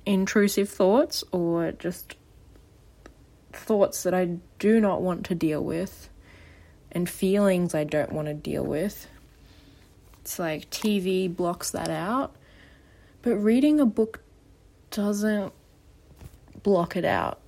intrusive 0.06 0.68
thoughts 0.68 1.22
or 1.32 1.72
just 1.72 2.16
thoughts 3.52 4.04
that 4.04 4.14
I 4.14 4.38
do 4.58 4.80
not 4.80 5.02
want 5.02 5.26
to 5.26 5.34
deal 5.34 5.62
with 5.62 6.08
and 6.90 7.08
feelings 7.08 7.74
I 7.74 7.84
don't 7.84 8.12
want 8.12 8.28
to 8.28 8.34
deal 8.34 8.64
with. 8.64 9.06
It's 10.23 10.38
like 10.38 10.71
TV 10.71 11.35
blocks 11.35 11.71
that 11.71 11.91
out. 11.91 12.35
But 13.23 13.37
reading 13.37 13.81
a 13.81 13.87
book 13.87 14.23
doesn't 14.91 15.52
block 16.62 16.97
it 16.97 17.05
out. 17.05 17.41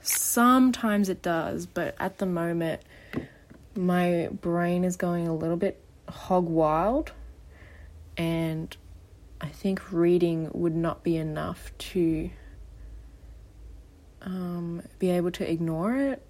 Sometimes 0.00 1.08
it 1.08 1.22
does, 1.22 1.66
but 1.66 1.94
at 1.98 2.18
the 2.18 2.26
moment, 2.26 2.82
my 3.74 4.28
brain 4.40 4.84
is 4.84 4.96
going 4.96 5.26
a 5.28 5.34
little 5.34 5.56
bit 5.56 5.80
hog 6.08 6.46
wild, 6.46 7.12
and 8.16 8.76
I 9.40 9.48
think 9.48 9.92
reading 9.92 10.50
would 10.52 10.74
not 10.74 11.02
be 11.02 11.16
enough 11.16 11.72
to 11.78 12.30
um, 14.22 14.82
be 14.98 15.10
able 15.10 15.30
to 15.32 15.50
ignore 15.50 15.96
it 15.96 16.22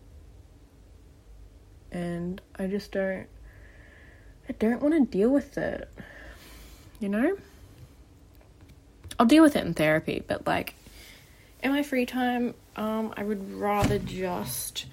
and 1.95 2.43
I 2.59 2.67
just 2.67 2.91
don't 2.93 3.27
I 4.49 4.53
don't 4.53 4.83
want 4.83 4.95
to 4.95 5.19
deal 5.19 5.31
with 5.31 5.57
it. 5.59 5.89
You 7.01 7.09
know? 7.09 7.37
I'll 9.19 9.27
deal 9.27 9.43
with 9.43 9.57
it 9.57 9.65
in 9.65 9.75
therapy, 9.75 10.23
but 10.27 10.47
like 10.47 10.75
in 11.63 11.73
my 11.73 11.83
free 11.83 12.07
time, 12.07 12.55
um, 12.77 13.15
I 13.17 13.25
would 13.25 13.55
rather 13.55 13.99
just 13.99 14.87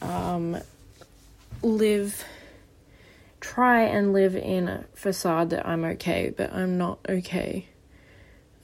um, 0.00 0.56
live 1.62 2.24
try 3.40 3.82
and 3.82 4.12
live 4.12 4.34
in 4.34 4.68
a 4.68 4.84
facade 4.94 5.50
that 5.50 5.66
I'm 5.66 5.84
okay, 5.84 6.32
but 6.36 6.52
I'm 6.52 6.76
not 6.76 6.98
okay. 7.08 7.66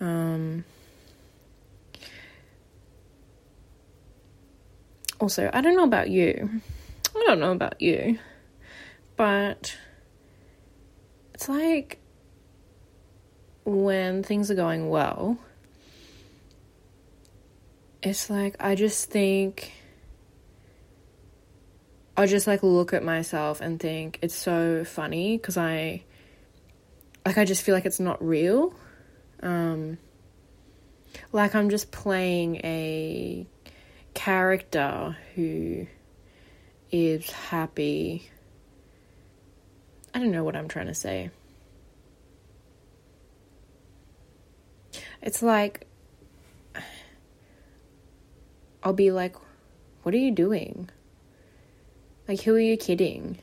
Um, 0.00 0.64
also, 5.20 5.48
I 5.52 5.60
don't 5.60 5.76
know 5.76 5.84
about 5.84 6.10
you. 6.10 6.60
I 7.16 7.24
don't 7.26 7.40
know 7.40 7.52
about 7.52 7.80
you, 7.80 8.18
but 9.16 9.76
it's 11.44 11.48
like 11.50 11.98
when 13.64 14.22
things 14.22 14.50
are 14.50 14.54
going 14.54 14.88
well, 14.88 15.36
it's 18.02 18.30
like 18.30 18.56
I 18.60 18.74
just 18.74 19.10
think 19.10 19.72
I 22.16 22.26
just 22.26 22.46
like 22.46 22.62
look 22.62 22.94
at 22.94 23.04
myself 23.04 23.60
and 23.60 23.78
think 23.78 24.18
it's 24.22 24.34
so 24.34 24.84
funny 24.84 25.36
because 25.36 25.58
I 25.58 26.04
like 27.26 27.36
I 27.36 27.44
just 27.44 27.62
feel 27.62 27.74
like 27.74 27.84
it's 27.84 28.00
not 28.00 28.24
real. 28.26 28.74
Um 29.42 29.98
like 31.30 31.54
I'm 31.54 31.68
just 31.68 31.92
playing 31.92 32.56
a 32.64 33.46
character 34.14 35.14
who 35.34 35.86
is 36.90 37.30
happy. 37.30 38.30
I 40.14 40.20
don't 40.20 40.30
know 40.30 40.44
what 40.44 40.54
I'm 40.54 40.68
trying 40.68 40.86
to 40.86 40.94
say. 40.94 41.30
It's 45.20 45.42
like, 45.42 45.88
I'll 48.82 48.92
be 48.92 49.10
like, 49.10 49.34
what 50.02 50.14
are 50.14 50.18
you 50.18 50.30
doing? 50.30 50.88
Like, 52.28 52.42
who 52.42 52.54
are 52.54 52.60
you 52.60 52.76
kidding? 52.76 53.38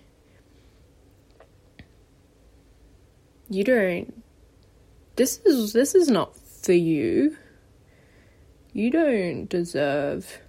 You 3.50 3.66
don't. 3.66 4.24
This 5.18 5.40
is 5.40 5.74
this 5.74 5.94
is 5.94 6.08
not 6.08 6.38
for 6.38 6.72
you. 6.72 7.36
You 8.72 8.90
don't 8.90 9.48
deserve 9.48 10.40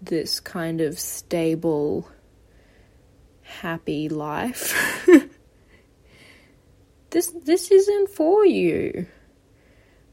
this 0.00 0.40
kind 0.40 0.80
of 0.80 0.98
stable, 0.98 2.08
happy 3.50 4.08
life. 4.08 5.06
this 7.10 7.32
this 7.44 7.70
isn't 7.70 8.10
for 8.10 8.46
you. 8.46 9.06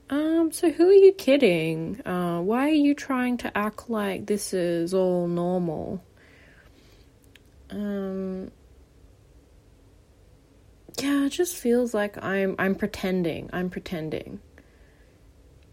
Um, 0.10 0.52
so 0.52 0.71
who 0.71 0.89
are 0.89 0.93
you 0.93 1.12
kidding? 1.12 2.02
Uh, 2.06 2.41
why 2.41 2.69
are 2.69 2.69
you 2.69 2.93
trying 2.93 3.38
to 3.38 3.58
act 3.58 3.89
like 3.89 4.26
this 4.26 4.54
is 4.54 4.93
all 4.93 5.28
normal? 5.28 6.04
Um, 7.69 8.52
yeah, 11.02 11.26
it 11.26 11.30
just 11.30 11.56
feels 11.56 11.93
like 11.93 12.23
I'm 12.23 12.56
I'm 12.58 12.76
pretending. 12.76 13.50
I'm 13.52 13.69
pretending. 13.69 14.39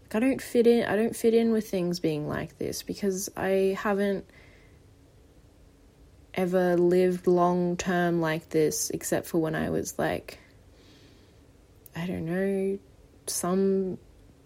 Like 0.03 0.15
I 0.15 0.19
don't 0.19 0.41
fit 0.41 0.67
in 0.67 0.85
I 0.85 0.95
don't 0.95 1.15
fit 1.15 1.33
in 1.33 1.51
with 1.51 1.69
things 1.69 1.99
being 1.99 2.27
like 2.27 2.57
this 2.57 2.83
because 2.83 3.29
I 3.37 3.77
haven't 3.79 4.25
ever 6.35 6.75
lived 6.75 7.27
long 7.27 7.77
term 7.77 8.21
like 8.21 8.49
this 8.49 8.89
except 8.91 9.27
for 9.27 9.39
when 9.39 9.55
I 9.55 9.69
was 9.69 9.97
like 9.97 10.39
I 11.95 12.05
don't 12.05 12.25
know 12.25 12.79
some 13.27 13.97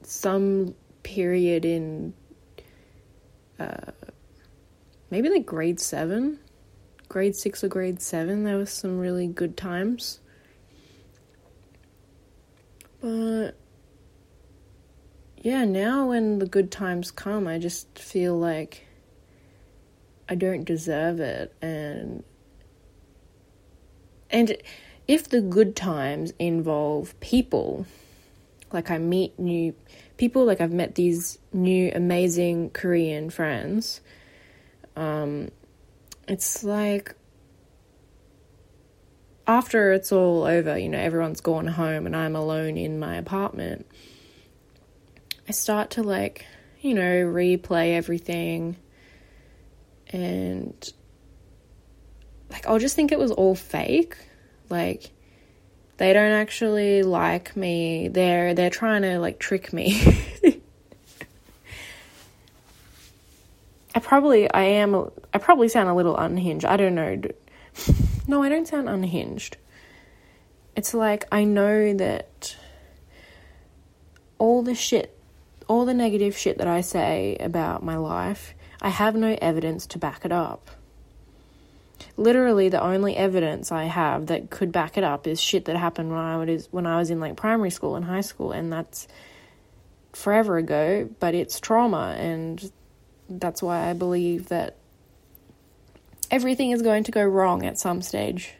some 0.03 0.75
period 1.03 1.65
in 1.65 2.13
uh 3.59 3.91
maybe 5.09 5.29
like 5.29 5.45
grade 5.45 5.79
7 5.79 6.39
grade 7.09 7.35
6 7.35 7.63
or 7.63 7.67
grade 7.67 8.01
7 8.01 8.43
there 8.43 8.57
was 8.57 8.71
some 8.71 8.99
really 8.99 9.27
good 9.27 9.57
times. 9.57 10.19
But 13.01 13.51
yeah, 15.41 15.63
now 15.63 16.09
when 16.09 16.39
the 16.39 16.45
good 16.45 16.69
times 16.69 17.11
come, 17.11 17.47
I 17.47 17.57
just 17.59 17.97
feel 17.97 18.37
like 18.37 18.85
I 20.29 20.35
don't 20.35 20.63
deserve 20.63 21.19
it. 21.19 21.53
And 21.61 22.23
and 24.29 24.55
if 25.07 25.27
the 25.27 25.41
good 25.41 25.75
times 25.75 26.33
involve 26.37 27.19
people, 27.19 27.87
like 28.71 28.91
I 28.91 28.99
meet 28.99 29.39
new 29.39 29.73
people, 30.17 30.45
like 30.45 30.61
I've 30.61 30.71
met 30.71 30.95
these 30.95 31.39
new 31.51 31.91
amazing 31.93 32.69
Korean 32.69 33.31
friends, 33.31 34.01
um, 34.95 35.49
it's 36.27 36.63
like 36.63 37.15
after 39.47 39.93
it's 39.93 40.11
all 40.11 40.43
over, 40.43 40.77
you 40.77 40.89
know, 40.89 40.99
everyone's 40.99 41.41
gone 41.41 41.65
home 41.65 42.05
and 42.05 42.15
I'm 42.15 42.35
alone 42.35 42.77
in 42.77 42.99
my 42.99 43.15
apartment 43.15 43.87
I 45.49 45.51
start 45.51 45.89
to 45.91 46.03
like, 46.03 46.45
you 46.79 46.93
know, 46.93 47.01
replay 47.01 47.95
everything 47.95 48.77
and 50.09 50.93
like 52.49 52.67
I'll 52.67 52.79
just 52.79 52.95
think 52.95 53.11
it 53.11 53.19
was 53.19 53.31
all 53.31 53.55
fake. 53.55 54.15
Like 54.69 55.11
they 55.97 56.13
don't 56.13 56.31
actually 56.31 57.03
like 57.03 57.55
me. 57.55 58.07
They're 58.07 58.53
they're 58.53 58.69
trying 58.69 59.01
to 59.03 59.19
like 59.19 59.39
trick 59.39 59.73
me. 59.73 60.01
I 63.95 63.99
probably 63.99 64.51
I 64.51 64.61
am 64.61 65.09
I 65.33 65.37
probably 65.39 65.67
sound 65.67 65.89
a 65.89 65.93
little 65.93 66.15
unhinged. 66.17 66.65
I 66.65 66.77
don't 66.77 66.95
know. 66.95 67.21
No, 68.27 68.43
I 68.43 68.49
don't 68.49 68.67
sound 68.67 68.87
unhinged. 68.87 69.57
It's 70.75 70.93
like 70.93 71.25
I 71.31 71.43
know 71.43 71.93
that 71.95 72.55
all 74.37 74.61
the 74.61 74.75
shit, 74.75 75.17
all 75.67 75.85
the 75.85 75.93
negative 75.93 76.37
shit 76.37 76.57
that 76.59 76.67
I 76.67 76.81
say 76.81 77.35
about 77.39 77.83
my 77.83 77.97
life, 77.97 78.53
I 78.81 78.89
have 78.89 79.15
no 79.15 79.37
evidence 79.41 79.85
to 79.87 79.97
back 79.97 80.23
it 80.25 80.31
up. 80.31 80.69
Literally, 82.15 82.69
the 82.69 82.81
only 82.81 83.15
evidence 83.15 83.71
I 83.71 83.85
have 83.85 84.27
that 84.27 84.49
could 84.49 84.71
back 84.71 84.97
it 84.97 85.03
up 85.03 85.27
is 85.27 85.41
shit 85.41 85.65
that 85.65 85.75
happened 85.75 86.09
when 86.11 86.19
I 86.19 86.37
was 86.37 86.67
when 86.71 86.85
I 86.85 86.97
was 86.97 87.09
in 87.09 87.19
like 87.19 87.35
primary 87.35 87.71
school 87.71 87.95
and 87.95 88.05
high 88.05 88.21
school, 88.21 88.51
and 88.51 88.71
that's 88.71 89.07
forever 90.13 90.57
ago. 90.57 91.09
But 91.19 91.35
it's 91.35 91.59
trauma, 91.59 92.15
and 92.17 92.71
that's 93.29 93.61
why 93.61 93.89
I 93.89 93.93
believe 93.93 94.49
that 94.49 94.77
everything 96.31 96.71
is 96.71 96.81
going 96.81 97.03
to 97.05 97.11
go 97.11 97.23
wrong 97.23 97.65
at 97.65 97.77
some 97.77 98.01
stage. 98.01 98.53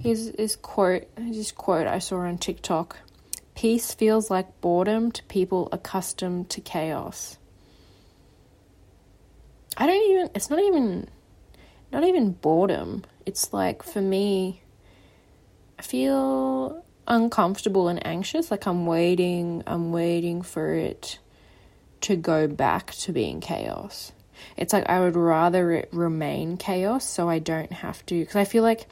Here's 0.00 0.30
this 0.32 0.56
quote, 0.56 1.04
this 1.16 1.52
quote 1.52 1.86
I 1.86 1.98
saw 1.98 2.20
on 2.20 2.38
TikTok. 2.38 2.98
Peace 3.60 3.92
feels 3.92 4.30
like 4.30 4.62
boredom 4.62 5.12
to 5.12 5.22
people 5.24 5.68
accustomed 5.70 6.48
to 6.48 6.62
chaos. 6.62 7.36
I 9.76 9.84
don't 9.86 10.10
even 10.10 10.30
it's 10.34 10.48
not 10.48 10.60
even 10.60 11.06
not 11.92 12.02
even 12.04 12.32
boredom. 12.32 13.04
It's 13.26 13.52
like 13.52 13.82
for 13.82 14.00
me 14.00 14.62
I 15.78 15.82
feel 15.82 16.82
uncomfortable 17.06 17.88
and 17.88 18.06
anxious 18.06 18.50
like 18.50 18.66
I'm 18.66 18.86
waiting 18.86 19.62
I'm 19.66 19.92
waiting 19.92 20.40
for 20.40 20.72
it 20.72 21.18
to 22.00 22.16
go 22.16 22.48
back 22.48 22.92
to 22.92 23.12
being 23.12 23.42
chaos. 23.42 24.12
It's 24.56 24.72
like 24.72 24.88
I 24.88 25.00
would 25.00 25.16
rather 25.16 25.70
it 25.72 25.90
remain 25.92 26.56
chaos 26.56 27.04
so 27.04 27.28
I 27.28 27.40
don't 27.40 27.72
have 27.72 28.06
to 28.06 28.20
because 28.20 28.36
I 28.36 28.46
feel 28.46 28.62
like 28.62 28.86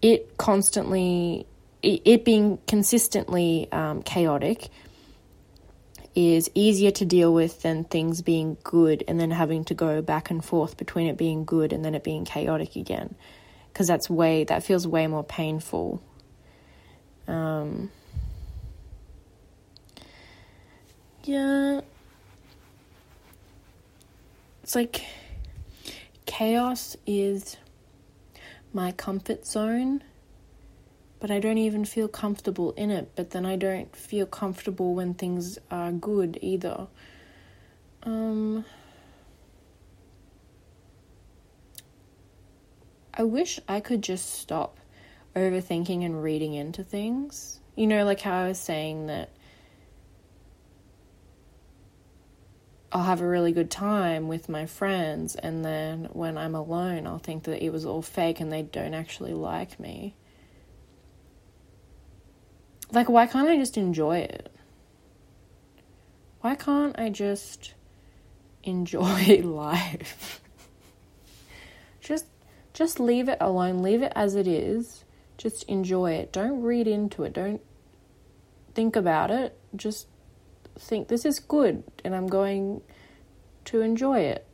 it 0.00 0.38
constantly 0.38 1.46
it, 1.86 2.24
being 2.24 2.58
consistently 2.66 3.68
um, 3.72 4.02
chaotic 4.02 4.68
is 6.14 6.50
easier 6.54 6.90
to 6.90 7.04
deal 7.04 7.32
with 7.32 7.62
than 7.62 7.84
things 7.84 8.22
being 8.22 8.56
good 8.64 9.04
and 9.06 9.20
then 9.20 9.30
having 9.30 9.64
to 9.66 9.74
go 9.74 10.00
back 10.02 10.30
and 10.30 10.44
forth 10.44 10.76
between 10.76 11.06
it 11.06 11.16
being 11.16 11.44
good 11.44 11.72
and 11.72 11.84
then 11.84 11.94
it 11.94 12.02
being 12.02 12.24
chaotic 12.24 12.74
again. 12.76 13.14
Because 13.72 13.86
that's 13.86 14.08
way 14.08 14.44
that 14.44 14.62
feels 14.62 14.86
way 14.86 15.06
more 15.06 15.22
painful. 15.24 16.02
Um, 17.28 17.90
yeah. 21.24 21.82
It's 24.62 24.74
like 24.74 25.04
chaos 26.24 26.96
is 27.06 27.56
my 28.72 28.92
comfort 28.92 29.46
zone, 29.46 30.02
but 31.18 31.30
I 31.30 31.40
don't 31.40 31.58
even 31.58 31.84
feel 31.84 32.08
comfortable 32.08 32.72
in 32.72 32.90
it. 32.90 33.12
But 33.16 33.30
then 33.30 33.46
I 33.46 33.56
don't 33.56 33.94
feel 33.94 34.26
comfortable 34.26 34.94
when 34.94 35.14
things 35.14 35.58
are 35.70 35.92
good 35.92 36.38
either. 36.42 36.88
Um, 38.02 38.64
I 43.12 43.24
wish 43.24 43.58
I 43.66 43.80
could 43.80 44.02
just 44.02 44.34
stop 44.34 44.78
overthinking 45.34 46.04
and 46.04 46.22
reading 46.22 46.54
into 46.54 46.84
things. 46.84 47.60
You 47.74 47.86
know, 47.86 48.04
like 48.04 48.20
how 48.20 48.44
I 48.44 48.48
was 48.48 48.58
saying 48.58 49.06
that 49.06 49.30
I'll 52.92 53.04
have 53.04 53.20
a 53.20 53.28
really 53.28 53.52
good 53.52 53.70
time 53.70 54.28
with 54.28 54.48
my 54.48 54.64
friends, 54.64 55.34
and 55.34 55.64
then 55.64 56.08
when 56.12 56.38
I'm 56.38 56.54
alone, 56.54 57.06
I'll 57.06 57.18
think 57.18 57.44
that 57.44 57.62
it 57.62 57.70
was 57.70 57.84
all 57.84 58.00
fake 58.00 58.40
and 58.40 58.50
they 58.50 58.62
don't 58.62 58.94
actually 58.94 59.34
like 59.34 59.78
me. 59.80 60.14
Like, 62.92 63.08
why 63.08 63.26
can't 63.26 63.48
I 63.48 63.56
just 63.56 63.76
enjoy 63.76 64.18
it? 64.18 64.52
Why 66.40 66.54
can't 66.54 66.98
I 66.98 67.10
just 67.10 67.74
enjoy 68.62 69.40
life? 69.44 70.40
just 72.00 72.26
just 72.72 73.00
leave 73.00 73.28
it 73.28 73.38
alone, 73.40 73.82
leave 73.82 74.02
it 74.02 74.12
as 74.14 74.34
it 74.34 74.46
is. 74.46 75.04
Just 75.38 75.64
enjoy 75.64 76.12
it. 76.12 76.32
Don't 76.32 76.62
read 76.62 76.86
into 76.86 77.24
it. 77.24 77.32
Don't 77.32 77.60
think 78.74 78.96
about 78.96 79.30
it. 79.30 79.58
Just 79.74 80.06
think 80.78 81.08
this 81.08 81.24
is 81.24 81.40
good 81.40 81.82
and 82.04 82.14
I'm 82.14 82.26
going 82.26 82.82
to 83.66 83.80
enjoy 83.80 84.20
it. 84.20 84.46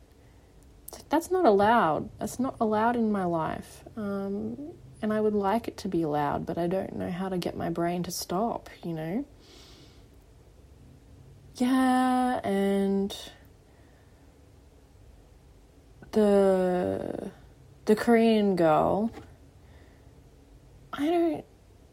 That's 1.09 1.31
not 1.31 1.45
allowed. 1.45 2.09
That's 2.19 2.39
not 2.39 2.55
allowed 2.59 2.95
in 2.95 3.11
my 3.11 3.25
life. 3.25 3.83
Um, 3.97 4.73
and 5.03 5.11
I 5.11 5.19
would 5.19 5.33
like 5.33 5.67
it 5.67 5.75
to 5.79 5.89
be 5.89 6.01
allowed, 6.01 6.45
but 6.45 6.57
I 6.57 6.67
don't 6.67 6.95
know 6.95 7.11
how 7.11 7.27
to 7.27 7.37
get 7.37 7.57
my 7.57 7.69
brain 7.69 8.03
to 8.03 8.11
stop, 8.11 8.69
you 8.83 8.93
know? 8.93 9.25
Yeah, 11.55 12.39
and 12.43 13.15
the 16.13 17.31
the 17.85 17.95
Korean 17.95 18.55
girl 18.55 19.11
I 20.93 21.07
don't 21.07 21.45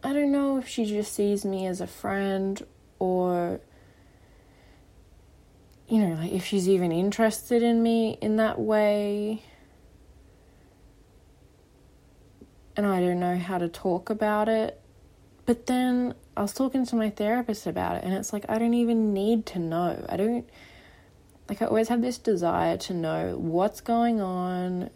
I 0.05 0.13
don't 0.13 0.31
know 0.31 0.59
if 0.59 0.69
she 0.69 0.85
just 0.85 1.13
sees 1.13 1.45
me 1.45 1.67
as 1.67 1.81
a 1.81 1.87
friend 1.87 2.63
or 2.99 3.61
you 5.89 5.99
know, 5.99 6.15
like 6.15 6.33
if 6.33 6.45
she's 6.45 6.69
even 6.69 6.93
interested 6.93 7.63
in 7.63 7.83
me 7.83 8.17
in 8.21 8.37
that 8.37 8.61
way. 8.61 9.43
And 12.77 12.87
I 12.87 13.01
don't 13.01 13.21
know 13.21 13.39
how 13.39 13.59
to 13.59 13.69
talk 13.69 14.11
about 14.11 14.49
it. 14.49 14.81
But 15.47 15.67
then 15.67 16.15
I 16.37 16.43
was 16.43 16.53
talking 16.53 16.87
to 16.87 16.97
my 16.97 17.11
therapist 17.11 17.67
about 17.67 17.97
it, 17.97 18.05
and 18.05 18.15
it's 18.15 18.33
like, 18.33 18.45
I 18.49 18.59
don't 18.59 18.75
even 18.75 19.13
need 19.13 19.47
to 19.47 19.59
know. 19.59 20.05
I 20.09 20.17
don't, 20.17 20.49
like, 21.49 21.61
I 21.61 21.67
always 21.67 21.89
have 21.89 22.03
this 22.03 22.19
desire 22.19 22.77
to 22.77 22.95
know 22.95 23.37
what's 23.37 23.81
going 23.81 24.21
on. 24.21 24.91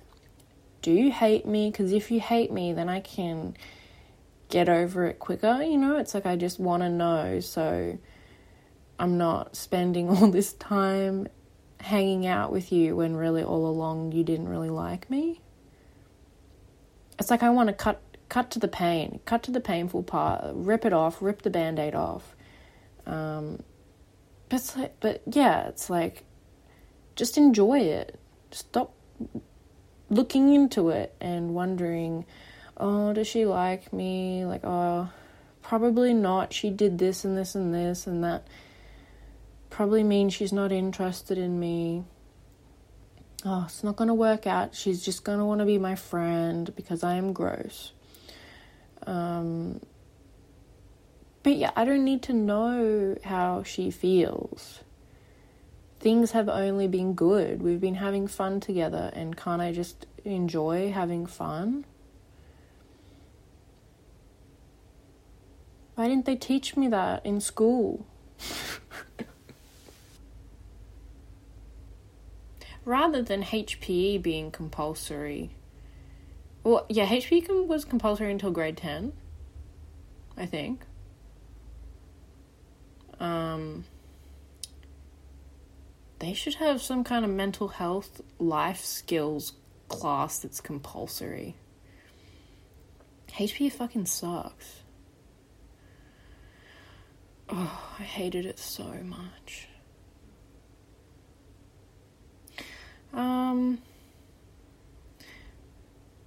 Do 0.82 0.92
you 0.92 1.10
hate 1.10 1.46
me? 1.46 1.70
Because 1.70 1.92
if 1.92 2.10
you 2.10 2.20
hate 2.20 2.52
me, 2.52 2.72
then 2.72 2.88
I 2.88 3.00
can 3.00 3.56
get 4.48 4.68
over 4.68 5.06
it 5.06 5.18
quicker. 5.18 5.62
You 5.62 5.76
know, 5.76 5.96
it's 5.96 6.14
like 6.14 6.26
I 6.26 6.36
just 6.36 6.60
want 6.60 6.82
to 6.82 6.88
know. 6.88 7.40
So 7.40 7.98
I'm 8.98 9.18
not 9.18 9.56
spending 9.56 10.08
all 10.16 10.30
this 10.30 10.52
time 10.52 11.28
hanging 11.80 12.26
out 12.26 12.52
with 12.52 12.72
you 12.72 12.96
when 12.96 13.16
really 13.16 13.42
all 13.42 13.66
along 13.66 14.12
you 14.12 14.24
didn't 14.24 14.48
really 14.48 14.70
like 14.70 15.10
me. 15.10 15.40
It's 17.18 17.30
like 17.30 17.42
I 17.42 17.50
want 17.50 17.68
to 17.68 17.72
cut 17.72 18.00
cut 18.28 18.50
to 18.52 18.58
the 18.58 18.68
pain, 18.68 19.20
cut 19.26 19.42
to 19.44 19.50
the 19.50 19.60
painful 19.60 20.02
part, 20.02 20.42
rip 20.54 20.84
it 20.84 20.92
off, 20.92 21.20
rip 21.20 21.42
the 21.42 21.50
band-aid 21.50 21.94
off. 21.94 22.34
Um, 23.06 23.62
but 24.48 24.56
it's 24.56 24.76
like, 24.76 24.98
but 25.00 25.22
yeah, 25.30 25.68
it's 25.68 25.88
like 25.90 26.24
just 27.16 27.36
enjoy 27.36 27.80
it. 27.80 28.18
Stop 28.50 28.94
looking 30.10 30.52
into 30.52 30.90
it 30.90 31.14
and 31.20 31.54
wondering, 31.54 32.24
oh, 32.76 33.12
does 33.12 33.26
she 33.26 33.46
like 33.46 33.92
me? 33.92 34.44
Like, 34.44 34.64
oh, 34.64 35.10
probably 35.62 36.14
not. 36.14 36.52
She 36.52 36.70
did 36.70 36.98
this 36.98 37.24
and 37.24 37.36
this 37.36 37.54
and 37.54 37.74
this 37.74 38.06
and 38.06 38.24
that 38.24 38.46
probably 39.70 40.02
means 40.04 40.34
she's 40.34 40.52
not 40.52 40.72
interested 40.72 41.38
in 41.38 41.58
me. 41.58 42.04
Oh, 43.46 43.64
it's 43.66 43.84
not 43.84 43.96
going 43.96 44.08
to 44.08 44.14
work 44.14 44.46
out. 44.46 44.74
She's 44.74 45.04
just 45.04 45.22
going 45.22 45.38
to 45.38 45.44
want 45.44 45.58
to 45.58 45.66
be 45.66 45.76
my 45.76 45.96
friend 45.96 46.74
because 46.74 47.04
I 47.04 47.16
am 47.16 47.34
gross. 47.34 47.92
Um, 49.06 49.80
but 51.42 51.56
yeah, 51.56 51.70
I 51.76 51.84
don't 51.84 52.04
need 52.04 52.22
to 52.22 52.32
know 52.32 53.16
how 53.22 53.62
she 53.62 53.90
feels. 53.90 54.80
Things 56.00 56.30
have 56.30 56.48
only 56.48 56.88
been 56.88 57.12
good. 57.12 57.62
We've 57.62 57.80
been 57.80 57.96
having 57.96 58.26
fun 58.26 58.60
together, 58.60 59.10
and 59.12 59.36
can't 59.36 59.60
I 59.60 59.72
just 59.72 60.06
enjoy 60.24 60.90
having 60.90 61.26
fun? 61.26 61.84
Why 65.94 66.08
didn't 66.08 66.24
they 66.24 66.36
teach 66.36 66.76
me 66.76 66.88
that 66.88 67.24
in 67.24 67.40
school? 67.40 68.06
rather 72.84 73.22
than 73.22 73.42
HPE 73.42 74.22
being 74.22 74.50
compulsory. 74.50 75.50
Well, 76.62 76.86
yeah, 76.88 77.06
HPE 77.06 77.66
was 77.66 77.84
compulsory 77.84 78.30
until 78.30 78.50
grade 78.50 78.76
10, 78.76 79.12
I 80.36 80.46
think. 80.46 80.84
Um, 83.20 83.84
they 86.18 86.32
should 86.34 86.54
have 86.54 86.80
some 86.80 87.04
kind 87.04 87.24
of 87.24 87.30
mental 87.30 87.68
health 87.68 88.20
life 88.38 88.84
skills 88.84 89.54
class 89.88 90.38
that's 90.38 90.60
compulsory. 90.60 91.56
HPE 93.28 93.72
fucking 93.72 94.06
sucks. 94.06 94.82
Oh, 97.48 97.94
I 97.98 98.02
hated 98.02 98.46
it 98.46 98.58
so 98.58 98.84
much. 98.84 99.68
Um, 103.14 103.78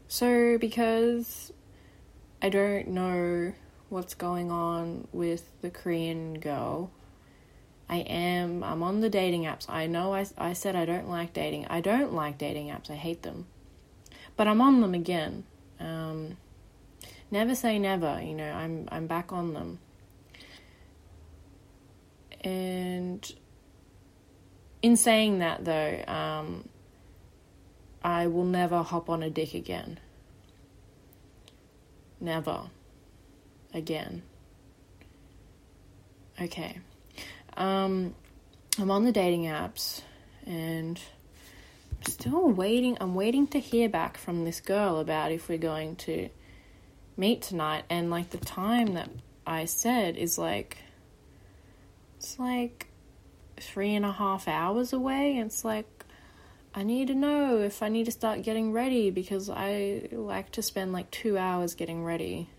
so 0.07 0.57
because 0.57 1.51
I 2.41 2.49
don't 2.49 2.87
know 2.89 3.53
what's 3.89 4.13
going 4.13 4.51
on 4.51 5.07
with 5.11 5.49
the 5.61 5.69
Korean 5.69 6.39
girl, 6.39 6.91
I 7.89 7.97
am, 7.97 8.63
I'm 8.63 8.83
on 8.83 9.01
the 9.01 9.09
dating 9.09 9.43
apps. 9.43 9.69
I 9.69 9.87
know 9.87 10.13
I, 10.13 10.25
I 10.37 10.53
said 10.53 10.75
I 10.75 10.85
don't 10.85 11.09
like 11.09 11.33
dating. 11.33 11.67
I 11.67 11.81
don't 11.81 12.13
like 12.13 12.37
dating 12.37 12.67
apps, 12.67 12.89
I 12.89 12.95
hate 12.95 13.23
them. 13.23 13.47
But 14.35 14.47
I'm 14.47 14.61
on 14.61 14.81
them 14.81 14.93
again. 14.93 15.43
Um, 15.79 16.37
never 17.31 17.55
say 17.55 17.79
never, 17.79 18.21
you 18.21 18.33
know, 18.33 18.51
I'm, 18.51 18.87
I'm 18.91 19.07
back 19.07 19.33
on 19.33 19.53
them. 19.53 19.79
And 22.41 23.29
in 24.81 24.95
saying 24.95 25.39
that, 25.39 25.65
though, 25.65 26.03
um, 26.07 26.69
I 28.07 28.27
will 28.27 28.45
never 28.45 28.83
hop 28.83 29.09
on 29.09 29.21
a 29.21 29.29
dick 29.29 29.53
again. 29.53 29.99
Never. 32.21 32.69
Again. 33.73 34.21
Okay. 36.41 36.79
Um, 37.57 38.15
I'm 38.79 38.91
on 38.91 39.03
the 39.03 39.11
dating 39.11 39.43
apps 39.43 40.03
and 40.45 40.97
I'm 41.97 42.09
still 42.09 42.49
waiting. 42.49 42.97
I'm 43.01 43.13
waiting 43.13 43.45
to 43.47 43.59
hear 43.59 43.89
back 43.89 44.17
from 44.17 44.45
this 44.45 44.61
girl 44.61 44.99
about 44.99 45.33
if 45.33 45.49
we're 45.49 45.57
going 45.57 45.97
to 45.97 46.29
meet 47.17 47.41
tonight. 47.41 47.83
And 47.89 48.09
like 48.09 48.29
the 48.29 48.37
time 48.37 48.93
that 48.93 49.09
I 49.45 49.65
said 49.65 50.15
is 50.15 50.37
like, 50.37 50.77
it's 52.15 52.39
like 52.39 52.87
three 53.57 53.95
and 53.95 54.05
a 54.05 54.13
half 54.13 54.47
hours 54.47 54.93
away. 54.93 55.39
It's 55.39 55.65
like, 55.65 55.96
I 56.77 56.83
need 56.83 57.07
to 57.07 57.15
know 57.15 57.57
if 57.57 57.81
I 57.81 57.89
need 57.89 58.05
to 58.05 58.11
start 58.11 58.43
getting 58.43 58.71
ready 58.71 59.09
because 59.09 59.49
I 59.49 60.09
like 60.11 60.51
to 60.51 60.61
spend 60.61 60.93
like 60.93 61.09
two 61.09 61.35
hours 61.35 61.73
getting 61.73 62.03
ready. 62.03 62.49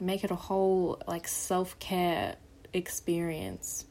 I 0.00 0.04
make 0.04 0.24
it 0.24 0.30
a 0.30 0.36
whole 0.36 1.02
like 1.06 1.28
self 1.28 1.78
care 1.78 2.36
experience. 2.72 3.84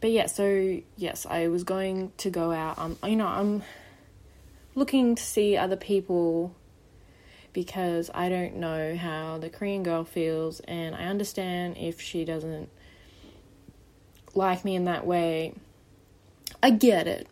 But 0.00 0.12
yeah, 0.12 0.28
so 0.28 0.80
yes, 0.96 1.26
I 1.26 1.48
was 1.48 1.62
going 1.62 2.12
to 2.16 2.30
go 2.30 2.52
out. 2.52 2.78
Um, 2.78 2.96
you 3.04 3.16
know, 3.16 3.26
I'm 3.26 3.62
looking 4.74 5.14
to 5.16 5.22
see 5.22 5.58
other 5.58 5.76
people 5.76 6.56
because 7.52 8.10
I 8.14 8.30
don't 8.30 8.56
know 8.56 8.96
how 8.96 9.36
the 9.36 9.50
Korean 9.50 9.82
girl 9.82 10.04
feels, 10.04 10.60
and 10.60 10.94
I 10.94 11.04
understand 11.04 11.76
if 11.76 12.00
she 12.00 12.24
doesn't 12.24 12.70
like 14.34 14.64
me 14.64 14.74
in 14.74 14.86
that 14.86 15.06
way. 15.06 15.52
I 16.62 16.70
get 16.70 17.06
it. 17.06 17.28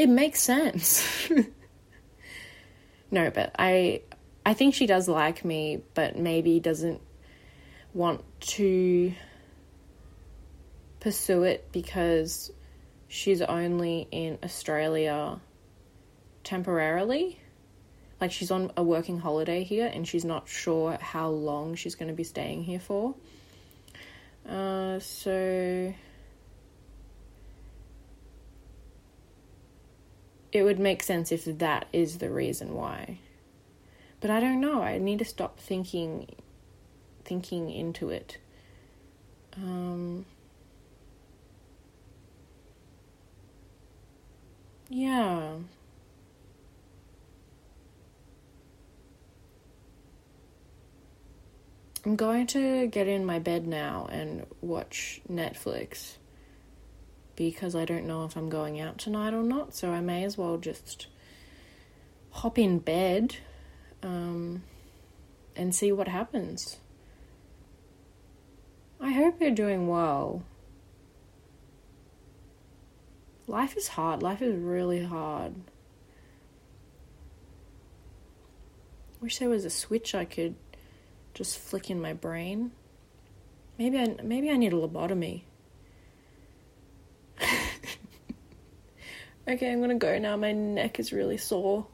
It 0.00 0.08
makes 0.08 0.40
sense. 0.40 1.06
no, 3.10 3.30
but 3.30 3.54
I 3.58 4.00
I 4.46 4.54
think 4.54 4.74
she 4.74 4.86
does 4.86 5.08
like 5.08 5.44
me, 5.44 5.82
but 5.92 6.18
maybe 6.18 6.58
doesn't 6.58 7.02
want 7.92 8.24
to 8.56 9.12
pursue 11.00 11.42
it 11.42 11.70
because 11.70 12.50
she's 13.08 13.42
only 13.42 14.08
in 14.10 14.38
Australia 14.42 15.38
temporarily. 16.44 17.38
Like 18.22 18.32
she's 18.32 18.50
on 18.50 18.72
a 18.78 18.82
working 18.82 19.18
holiday 19.18 19.64
here 19.64 19.90
and 19.92 20.08
she's 20.08 20.24
not 20.24 20.48
sure 20.48 20.96
how 20.98 21.28
long 21.28 21.74
she's 21.74 21.94
going 21.94 22.08
to 22.08 22.14
be 22.14 22.24
staying 22.24 22.64
here 22.64 22.80
for. 22.80 23.14
Uh, 24.48 24.98
so 24.98 25.92
it 30.52 30.62
would 30.62 30.78
make 30.78 31.02
sense 31.02 31.30
if 31.32 31.44
that 31.44 31.86
is 31.92 32.18
the 32.18 32.30
reason 32.30 32.74
why. 32.74 33.18
But 34.20 34.30
I 34.30 34.40
don't 34.40 34.60
know. 34.60 34.82
I 34.82 34.98
need 34.98 35.18
to 35.20 35.24
stop 35.24 35.58
thinking 35.58 36.28
thinking 37.24 37.70
into 37.70 38.10
it. 38.10 38.38
Um, 39.56 40.26
yeah. 44.88 45.54
I'm 52.04 52.16
going 52.16 52.46
to 52.48 52.86
get 52.86 53.06
in 53.06 53.24
my 53.26 53.38
bed 53.38 53.66
now 53.66 54.08
and 54.10 54.46
watch 54.62 55.20
Netflix 55.30 56.16
because 57.40 57.74
I 57.74 57.86
don't 57.86 58.06
know 58.06 58.26
if 58.26 58.36
I'm 58.36 58.50
going 58.50 58.78
out 58.78 58.98
tonight 58.98 59.32
or 59.32 59.42
not, 59.42 59.74
so 59.74 59.92
I 59.92 60.02
may 60.02 60.24
as 60.24 60.36
well 60.36 60.58
just 60.58 61.06
hop 62.32 62.58
in 62.58 62.80
bed 62.80 63.36
um, 64.02 64.62
and 65.56 65.74
see 65.74 65.90
what 65.90 66.06
happens. 66.06 66.76
I 69.00 69.12
hope 69.12 69.40
you're 69.40 69.52
doing 69.52 69.88
well. 69.88 70.42
Life 73.46 73.74
is 73.74 73.88
hard. 73.88 74.22
Life 74.22 74.42
is 74.42 74.54
really 74.54 75.02
hard. 75.02 75.54
Wish 79.22 79.38
there 79.38 79.48
was 79.48 79.64
a 79.64 79.70
switch 79.70 80.14
I 80.14 80.26
could 80.26 80.56
just 81.32 81.58
flick 81.58 81.88
in 81.88 82.02
my 82.02 82.12
brain. 82.12 82.72
Maybe 83.78 83.98
I 83.98 84.14
maybe 84.22 84.50
I 84.50 84.58
need 84.58 84.74
a 84.74 84.76
lobotomy. 84.76 85.44
Okay, 89.50 89.72
I'm 89.72 89.80
gonna 89.80 89.96
go 89.96 90.16
now. 90.20 90.36
My 90.36 90.52
neck 90.52 91.00
is 91.00 91.12
really 91.12 91.36
sore. 91.36 91.84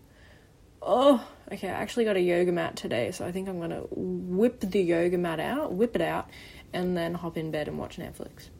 Oh, 0.82 1.26
okay. 1.50 1.68
I 1.68 1.72
actually 1.72 2.04
got 2.04 2.16
a 2.16 2.20
yoga 2.20 2.52
mat 2.52 2.76
today, 2.76 3.12
so 3.12 3.24
I 3.24 3.32
think 3.32 3.48
I'm 3.48 3.58
gonna 3.58 3.84
whip 3.90 4.60
the 4.60 4.82
yoga 4.82 5.16
mat 5.16 5.40
out, 5.40 5.72
whip 5.72 5.96
it 5.96 6.02
out, 6.02 6.28
and 6.74 6.94
then 6.94 7.14
hop 7.14 7.38
in 7.38 7.50
bed 7.50 7.68
and 7.68 7.78
watch 7.78 7.96
Netflix. 7.96 8.50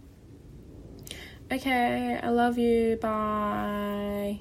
Okay, 1.53 2.19
I 2.23 2.29
love 2.31 2.57
you. 2.57 2.97
Bye. 2.97 4.41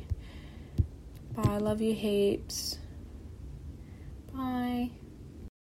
Bye. 1.35 1.43
I 1.51 1.57
love 1.57 1.81
you 1.81 1.93
heaps. 1.93 2.77
Bye. 4.33 4.91